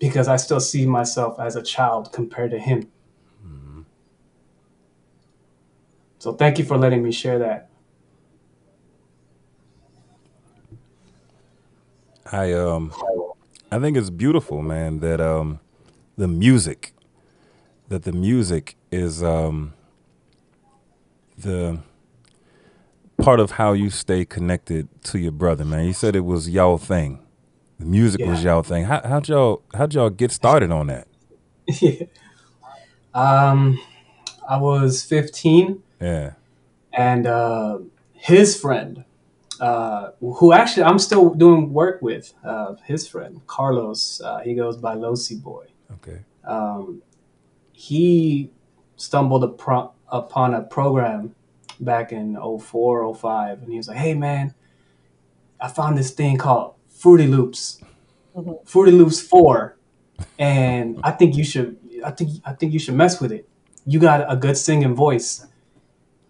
[0.00, 2.90] because I still see myself as a child compared to him.
[6.18, 7.70] So thank you for letting me share that.
[12.32, 12.92] I um
[13.70, 15.60] I think it's beautiful, man, that um
[16.16, 16.92] the music
[17.88, 19.74] that the music is um
[21.38, 21.78] the
[23.22, 25.86] part of how you stay connected to your brother, man.
[25.86, 27.20] You said it was y'all thing.
[27.78, 28.84] The music was y'all thing.
[28.84, 31.08] How how'd y'all how'd y'all get started on that?
[33.14, 33.80] um,
[34.48, 36.32] I was 15 Yeah.
[36.92, 37.78] and uh,
[38.12, 39.04] his friend,
[39.60, 44.20] uh, who actually I'm still doing work with, uh, his friend Carlos.
[44.20, 45.66] Uh, he goes by Losi Boy.
[45.94, 46.20] Okay.
[46.44, 47.02] Um,
[47.72, 48.50] he
[48.96, 51.34] stumbled upon a program
[51.84, 54.54] back in 04, 05, and he was like, "Hey, man,
[55.60, 57.80] I found this thing called Fruity Loops,
[58.36, 58.58] Mhm.
[58.66, 59.76] Fruity Loops Four,
[60.38, 61.76] and I think you should.
[62.04, 63.48] I think I think you should mess with it.
[63.86, 65.46] You got a good singing voice."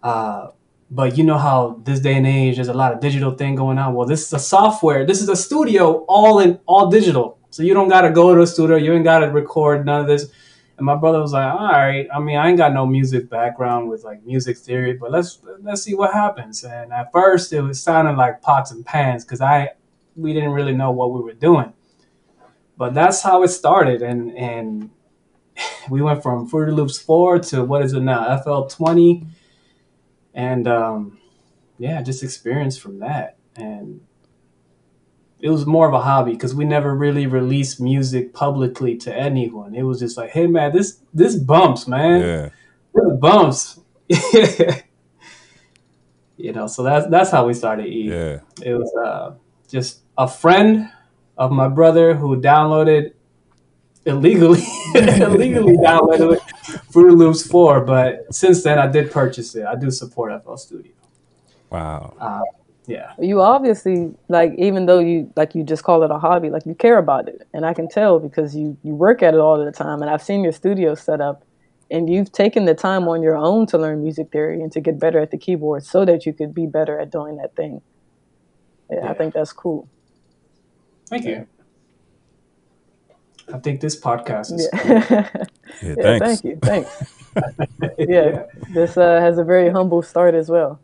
[0.01, 0.49] Uh,
[0.91, 3.77] but you know how this day and age there's a lot of digital thing going
[3.79, 3.93] on.
[3.95, 5.05] Well, this is a software.
[5.05, 7.37] This is a studio all in all digital.
[7.51, 8.75] So you don't gotta go to a studio.
[8.77, 10.29] You ain't gotta record none of this.
[10.77, 12.07] And my brother was like, "All right.
[12.13, 15.83] I mean, I ain't got no music background with like music theory, but let's let's
[15.83, 19.71] see what happens." And at first, it was sounding like pots and pans because I
[20.15, 21.73] we didn't really know what we were doing.
[22.75, 24.89] But that's how it started, and and
[25.89, 29.27] we went from Fruity Loops four to what is it now, FL twenty,
[30.33, 31.19] and um,
[31.77, 33.37] yeah, just experience from that.
[33.55, 34.01] And
[35.43, 39.75] it was more of a hobby because we never really released music publicly to anyone.
[39.75, 42.21] It was just like, hey man, this this bumps, man.
[42.21, 42.49] Yeah.
[42.93, 43.79] This bumps.
[46.37, 48.09] you know, so that's that's how we started E.
[48.09, 48.39] Yeah.
[48.61, 49.33] It was uh,
[49.67, 50.89] just a friend
[51.37, 53.11] of my brother who downloaded
[54.05, 54.63] illegally
[54.95, 56.39] illegally downloaded
[56.89, 59.65] Fruit Loops 4, but since then I did purchase it.
[59.65, 60.93] I do support FL Studio.
[61.69, 62.13] Wow.
[62.17, 62.39] Uh,
[62.85, 63.13] yeah.
[63.19, 66.75] You obviously like even though you like you just call it a hobby, like you
[66.75, 69.71] care about it, and I can tell because you you work at it all the
[69.71, 71.43] time, and I've seen your studio set up,
[71.89, 74.99] and you've taken the time on your own to learn music theory and to get
[74.99, 77.81] better at the keyboard so that you could be better at doing that thing.
[78.91, 79.87] Yeah, I think that's cool.
[81.07, 81.47] Thank you.
[83.53, 85.29] I think this podcast is Yeah.
[85.81, 86.41] Yeah, yeah, thanks.
[86.41, 86.59] thank you.
[86.61, 87.19] Thanks.
[87.97, 88.43] Yeah.
[88.73, 90.79] This uh, has a very humble start as well.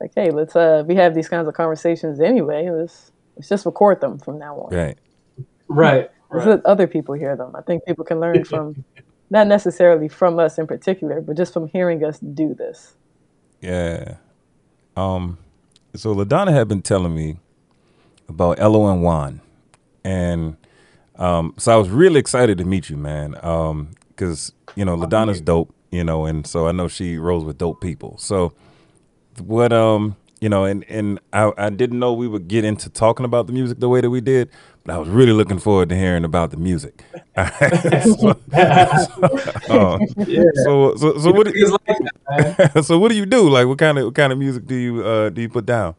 [0.00, 2.70] Like, hey, let's uh we have these kinds of conversations anyway.
[2.70, 4.74] Let's let's just record them from now on.
[4.74, 4.98] Right.
[5.68, 6.10] Right.
[6.30, 6.56] Let's right.
[6.56, 7.54] let other people hear them.
[7.54, 8.84] I think people can learn from
[9.30, 12.94] not necessarily from us in particular, but just from hearing us do this.
[13.60, 14.16] Yeah.
[14.96, 15.38] Um,
[15.94, 17.38] so LaDonna had been telling me
[18.28, 19.40] about Elo and Juan.
[20.04, 20.56] And
[21.16, 23.36] um, so I was really excited to meet you, man.
[23.42, 27.58] Um, cause you know, LaDonna's dope, you know, and so I know she rolls with
[27.58, 28.18] dope people.
[28.18, 28.52] So
[29.40, 33.24] what um you know, and and I, I didn't know we would get into talking
[33.24, 34.50] about the music the way that we did,
[34.84, 37.02] but I was really looking forward to hearing about the music.
[37.36, 40.42] so, uh, Yeah.
[40.64, 41.46] so, so, so what?
[41.46, 43.48] do- like so what do you do?
[43.48, 45.94] Like, what kind of what kind of music do you uh, do you put down?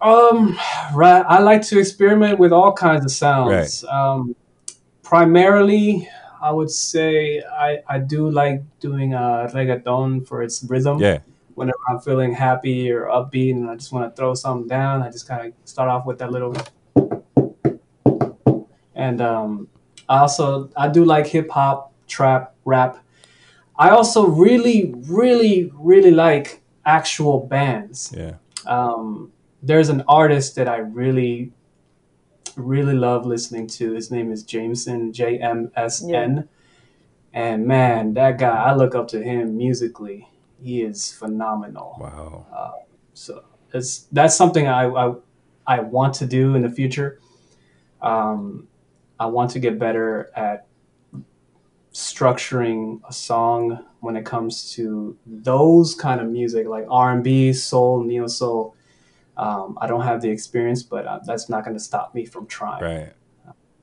[0.00, 0.58] Um,
[0.94, 1.24] right.
[1.28, 3.84] I like to experiment with all kinds of sounds.
[3.84, 4.34] Um,
[5.04, 6.08] primarily,
[6.42, 10.98] I would say I, I do like doing uh, reggaeton for its rhythm.
[10.98, 11.18] Yeah,
[11.54, 15.10] Whenever I'm feeling happy or upbeat and I just want to throw something down, I
[15.10, 16.54] just kind of start off with that little.
[18.94, 19.68] And um,
[20.08, 23.04] I also I do like hip hop, trap, rap.
[23.76, 28.34] I also really, really, really like actual bands yeah,
[28.66, 29.30] um,
[29.62, 31.52] there's an artist that I really,
[32.56, 33.92] really love listening to.
[33.92, 36.48] His name is Jameson, J M S N.
[37.32, 40.28] And man, that guy, I look up to him musically.
[40.62, 41.96] He is phenomenal.
[41.98, 42.84] wow,
[43.14, 45.14] So it's that's something I I,
[45.66, 47.20] I want to do in the future.
[48.00, 48.68] Um,
[49.18, 50.66] I want to get better at
[51.92, 57.52] structuring a song when it comes to those kind of music, like R and B,
[57.52, 58.74] soul, neo soul.
[59.36, 62.46] Um, I don't have the experience, but uh, that's not going to stop me from
[62.46, 62.82] trying.
[62.82, 63.12] right.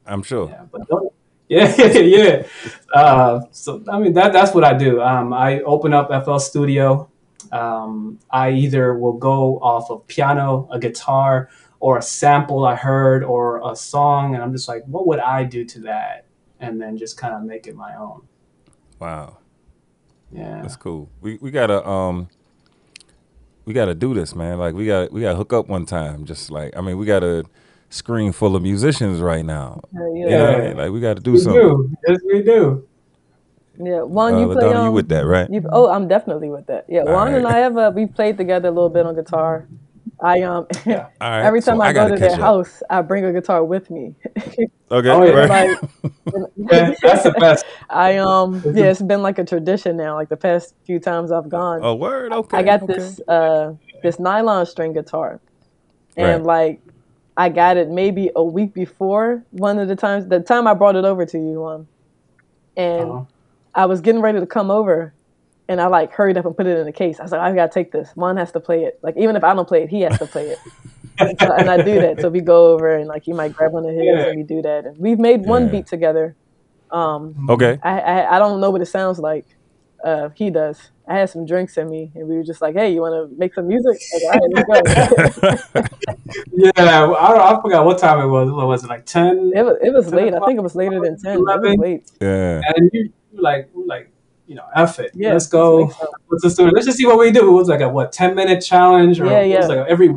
[0.06, 0.50] I'm sure.
[0.50, 1.14] Yeah, but don't,
[1.50, 2.48] yeah, yeah.
[2.94, 5.02] Uh, so I mean that that's what I do.
[5.02, 7.10] Um, I open up FL Studio.
[7.52, 13.24] Um, I either will go off of piano, a guitar, or a sample I heard,
[13.24, 16.26] or a song, and I'm just like, what would I do to that?
[16.60, 18.24] And then just kind of make it my own.
[19.00, 19.38] Wow,
[20.32, 20.62] Yeah.
[20.62, 21.10] that's cool.
[21.22, 22.28] We we gotta um
[23.66, 24.58] we gotta do this, man.
[24.60, 26.26] Like we got we gotta hook up one time.
[26.26, 27.46] Just like I mean, we got a
[27.90, 29.82] screen full of musicians right now.
[29.94, 30.68] You yeah, know I Yeah.
[30.70, 30.78] mean?
[30.78, 31.62] Like we got to do We something.
[31.62, 31.92] do.
[32.08, 32.88] Yes, we do.
[33.80, 34.02] yeah.
[34.04, 35.50] Juan, Uh, you play um, you with that, right?
[35.50, 36.86] You, oh, I'm definitely with that.
[36.90, 37.48] Yeah, All Juan and.
[37.48, 39.68] I have uh, we played together a little bit on guitar.
[40.22, 41.08] I um Yeah.
[41.22, 41.46] All right.
[41.46, 42.40] every so time I, go gotta their up.
[42.40, 44.16] house, I bring a guitar with me.
[44.92, 45.08] Okay.
[45.10, 45.32] Oh, yeah.
[45.34, 45.70] right.
[45.70, 46.12] like
[46.58, 47.64] Yeah, that's the best.
[47.92, 50.16] I um yeah, it's been like a tradition now.
[50.16, 52.34] Like the past few times I've gone, Oh, word.
[52.34, 52.58] Okay.
[52.58, 52.94] I got okay.
[52.96, 55.42] this uh this nylon string guitar,
[56.18, 56.72] and Right.
[56.72, 56.82] like
[57.40, 60.96] I got it maybe a week before one of the times the time I brought
[60.98, 61.88] it over to you um,
[62.76, 63.24] and Uh-huh.
[63.74, 65.14] I was getting ready to come over,
[65.70, 67.20] and I like hurried up and put it in the case.
[67.20, 68.10] I was like, I gotta take this.
[68.16, 69.00] Juan has to play it.
[69.02, 70.60] Like even if I don't play it, he has to play it.
[71.20, 72.20] and, so- and I do that.
[72.22, 74.28] So we go over and like he might grab one of his, Yeah.
[74.28, 74.86] and we do that.
[74.88, 75.72] And we've made one Yeah.
[75.72, 76.36] beat together.
[76.92, 77.80] Um, Okay.
[77.84, 79.46] I, I I don't know what it sounds like.
[80.04, 80.92] Uh, he does.
[81.08, 83.36] I had some drinks in me, and we were just like, "Hey, you want to
[83.38, 85.82] make some music?" Like, All right, let's go.
[86.54, 88.52] Yeah, I, I forgot what time it was.
[88.52, 89.52] What was it like ten?
[89.56, 90.34] it was it was Ten late.
[90.34, 91.34] I think it was later than ten.
[91.38, 91.80] It was 11.
[91.80, 92.12] late.
[92.22, 92.62] yeah.
[92.76, 94.10] And you you like you like
[94.46, 95.12] you know, F it.
[95.16, 95.86] Yeah, Let's go.
[95.86, 95.98] let's.
[96.30, 96.74] Let's just do it.
[96.74, 97.48] Let's just see what we do.
[97.50, 99.76] It was like a what ten minute challenge, or Yeah, it was yeah.
[99.76, 100.16] like every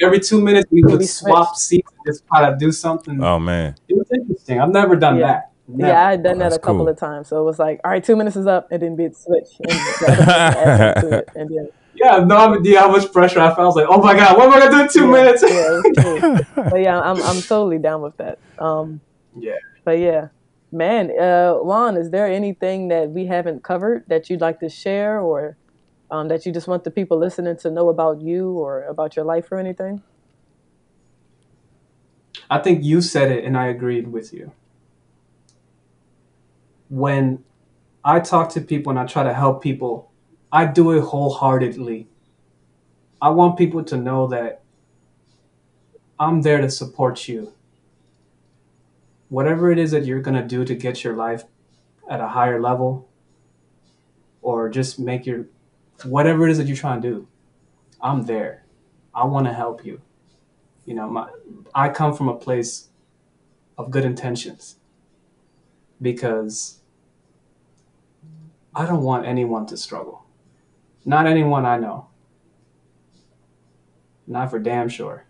[0.00, 3.22] every two minutes we would We swap seats and just try to do something.
[3.22, 3.74] Oh man.
[3.88, 4.60] It was interesting.
[4.60, 5.26] I've never done Yeah.
[5.26, 5.51] that.
[5.76, 5.92] Never.
[5.92, 6.88] Yeah, I had done that a couple cool.
[6.88, 7.28] of times.
[7.28, 9.86] So it was like, all right, two minutes is up, and then we'd switch and
[10.00, 12.90] the other person add something to it, and then Yeah, I have no idea how
[12.92, 13.60] much pressure I felt.
[13.60, 15.44] I was like, oh my god, what am I gonna do in two yeah, minutes?
[15.46, 16.26] Yeah, cool.
[16.70, 18.40] but yeah, I'm I'm totally down with that.
[18.58, 19.02] Um,
[19.34, 19.58] Yeah.
[19.84, 20.28] but yeah,
[20.72, 25.20] man, uh, Juan, is there anything that we haven't covered that you'd like to share
[25.20, 25.58] or
[26.10, 29.24] um, that you just want the people listening to know about you or about your
[29.24, 30.02] life or anything?
[32.50, 34.52] I think you said it, and I agreed with you.
[36.92, 37.42] When
[38.04, 40.12] I talk to people and I try to help people,
[40.52, 42.06] I do it wholeheartedly.
[43.18, 44.60] I want people to know that
[46.20, 47.54] I'm there to support you.
[49.30, 51.44] Whatever it is that you're going to do to get your life
[52.10, 53.08] at a higher level
[54.42, 55.46] or just make your
[56.04, 57.28] whatever it is that you're trying to do,
[58.02, 58.66] I'm there.
[59.14, 60.02] I want to help you.
[60.84, 61.30] You know, my
[61.74, 62.88] I come from a place
[63.78, 64.76] of good intentions
[66.02, 66.81] because
[68.74, 70.24] I don't want anyone to struggle.
[71.04, 72.08] Not anyone I know.
[74.26, 75.26] Not for damn sure.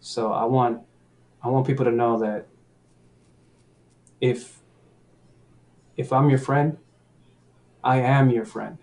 [0.00, 0.82] So I want
[1.42, 2.46] I want people to know that
[4.20, 4.60] if
[5.96, 6.78] if I'm your friend,
[7.84, 8.78] I am your friend.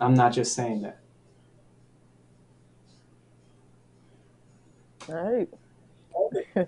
[0.00, 0.98] I'm not just saying that.
[5.08, 5.48] All right.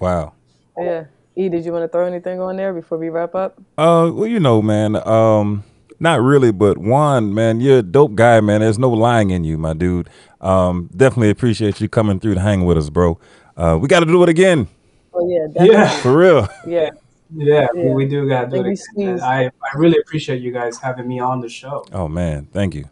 [0.01, 0.35] Wow.
[0.77, 1.05] Yeah.
[1.37, 3.57] E, did you want to throw anything on there before we wrap up?
[3.76, 4.97] Uh, well, you know, man.
[5.07, 5.64] Um,
[5.99, 8.61] not really, but Juan, man, you're a dope guy, man.
[8.61, 10.09] There's no lying in you, my dude.
[10.41, 13.18] Um, definitely appreciate you coming through to hang with us, bro.
[13.57, 14.68] Uh, we got to do it again,
[15.12, 15.74] Oh yeah, definitely.
[15.76, 16.01] Yeah.
[16.01, 16.49] for real.
[16.66, 16.91] Yeah.
[17.37, 17.93] Yeah, Yeah.
[17.93, 18.80] we do gotta do it.
[18.97, 19.20] again.
[19.20, 21.85] I I really appreciate you guys having me on the show.
[21.93, 22.85] Oh man, thank you.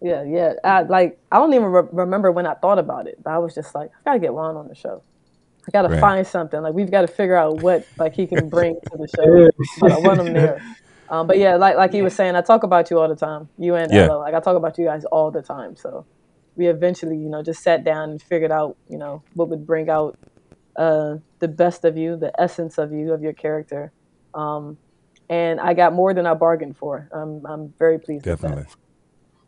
[0.00, 0.54] Yeah, yeah.
[0.64, 3.54] I like I don't even re- remember when I thought about it, but I was
[3.54, 5.02] just like, I gotta get Juan on the show.
[5.68, 6.00] I gotta Right.
[6.00, 6.60] find something.
[6.62, 9.48] Like we've got to figure out what like he can bring to the show.
[9.80, 10.62] But I want him there.
[11.08, 13.48] Um, but yeah, like like he was saying, I talk about you all the time.
[13.58, 14.08] You and Yeah.
[14.08, 15.76] Ella, like I talk about you guys all the time.
[15.76, 16.06] So
[16.56, 19.88] we eventually, you know, just sat down and figured out, you know, what would bring
[19.88, 20.16] out
[20.76, 23.92] uh, the best of you, the essence of you, of your character.
[24.34, 24.78] Um,
[25.28, 27.08] and I got more than I bargained for.
[27.12, 28.26] I'm I'm very pleased.
[28.26, 28.48] with that.
[28.48, 28.72] Definitely.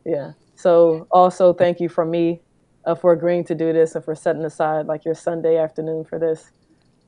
[0.05, 0.33] Yeah.
[0.55, 2.43] So also thank you from me
[2.89, 6.19] uh, for agreeing to do this and for setting aside like your Sunday afternoon for
[6.19, 6.51] this.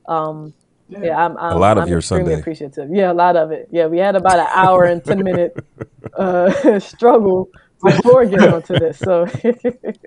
[0.07, 0.53] Um,
[0.89, 2.33] yeah, I'm, I'm A lot of I'm your Sunday.
[2.39, 2.89] appreciative.
[2.91, 3.67] Yeah, a lot of it.
[3.71, 5.53] Yeah, we had about an hour and ten minute
[6.17, 7.49] uh, struggle
[7.83, 8.99] before getting onto this.
[8.99, 10.03] So thanks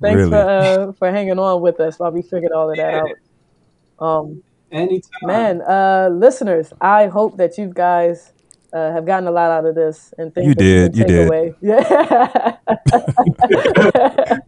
[0.00, 0.30] Really.
[0.30, 3.10] for uh, for hanging on with us while we figured all of that out.
[4.04, 5.10] Um, Anytime.
[5.22, 8.32] man, uh, listeners, I hope that you guys
[8.72, 11.04] uh, have gotten a lot out of this and things You that you did, you
[11.04, 11.26] did.
[11.28, 11.54] away.
[11.60, 12.56] Yeah.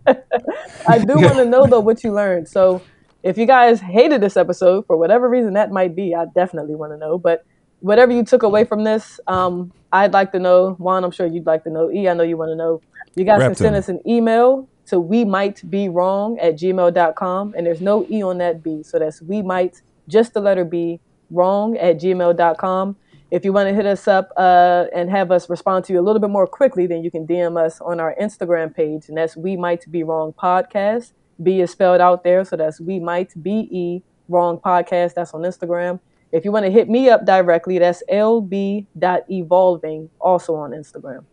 [0.89, 2.49] I do want to know though what you learned.
[2.49, 2.83] So,
[3.23, 6.93] if you guys hated this episode for whatever reason that might be, I definitely want
[6.93, 7.19] to know.
[7.19, 7.45] But
[7.81, 10.75] whatever you took away from this, um, I'd like to know.
[10.79, 11.91] Juan, I'm sure you'd like to know.
[11.91, 12.81] E, I know you want to know.
[13.17, 17.55] You guys Rap can send us an email to we might be wrong at gmail.com.
[17.57, 18.83] And there's no E on that B.
[18.83, 21.01] So that's we might, just the letter B,
[21.31, 22.97] wrong at gmail.com.
[23.31, 26.03] If you want to hit us up uh, and have us respond to you a
[26.03, 29.37] little bit more quickly, then you can DM us on our Instagram page, and that's
[29.37, 31.13] We Might Be Wrong Podcast.
[31.41, 35.15] B is spelled out there, so that's We Might B E Wrong Podcast.
[35.15, 36.01] That's on Instagram.
[36.33, 38.91] If you want to hit me up directly, that's lb.evolving,
[40.21, 41.25] also on Instagram.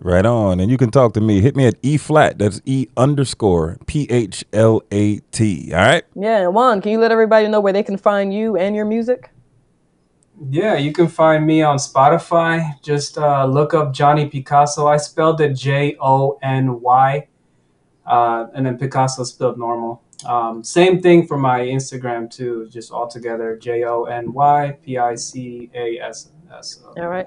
[0.00, 0.58] Right on.
[0.60, 1.40] And you can talk to me.
[1.40, 2.38] Hit me at E flat.
[2.38, 5.72] That's E underscore P H L A T.
[5.72, 6.04] All right.
[6.14, 9.30] Yeah, Juan, can you let everybody know where they can find you and your music?
[10.50, 12.80] Yeah, you can find me on Spotify.
[12.82, 14.86] Just uh, look up Jony Picasso.
[14.86, 17.28] I spelled it J O N Y,
[18.06, 20.02] uh, and then Picasso spelled normal.
[20.26, 24.98] Um, same thing for my Instagram too, just all together J O N Y P
[24.98, 26.82] I C A S S.
[26.96, 27.26] All right.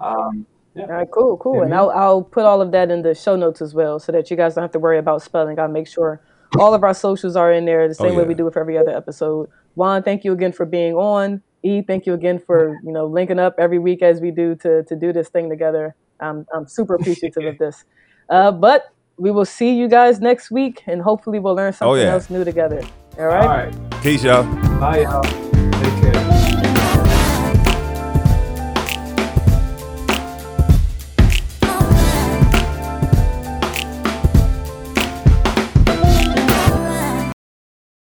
[0.00, 0.46] Um,
[0.76, 1.62] All right, cool, cool.
[1.62, 1.74] And.
[1.74, 4.36] I'll, I'll put all of that in the show notes as well so that you
[4.36, 5.58] guys don't have to worry about spelling.
[5.58, 6.20] I'll make sure
[6.58, 8.28] all of our socials are in there the same way yeah.
[8.28, 9.48] we do it for every other episode.
[9.76, 11.42] Juan, thank you again for being on.
[11.64, 14.84] E, thank you again for, you know, linking up every week as we do to,
[14.84, 15.94] to do this thing together.
[16.20, 17.84] I'm, I'm super appreciative of this.
[18.30, 18.86] Uh, but
[19.18, 22.12] we will see you guys next week and hopefully we'll learn something yeah.
[22.12, 22.82] else new together.
[23.18, 23.74] All all right?
[23.74, 24.02] right.
[24.02, 24.44] Peace, y'all.
[24.80, 25.43] Bye, y'all.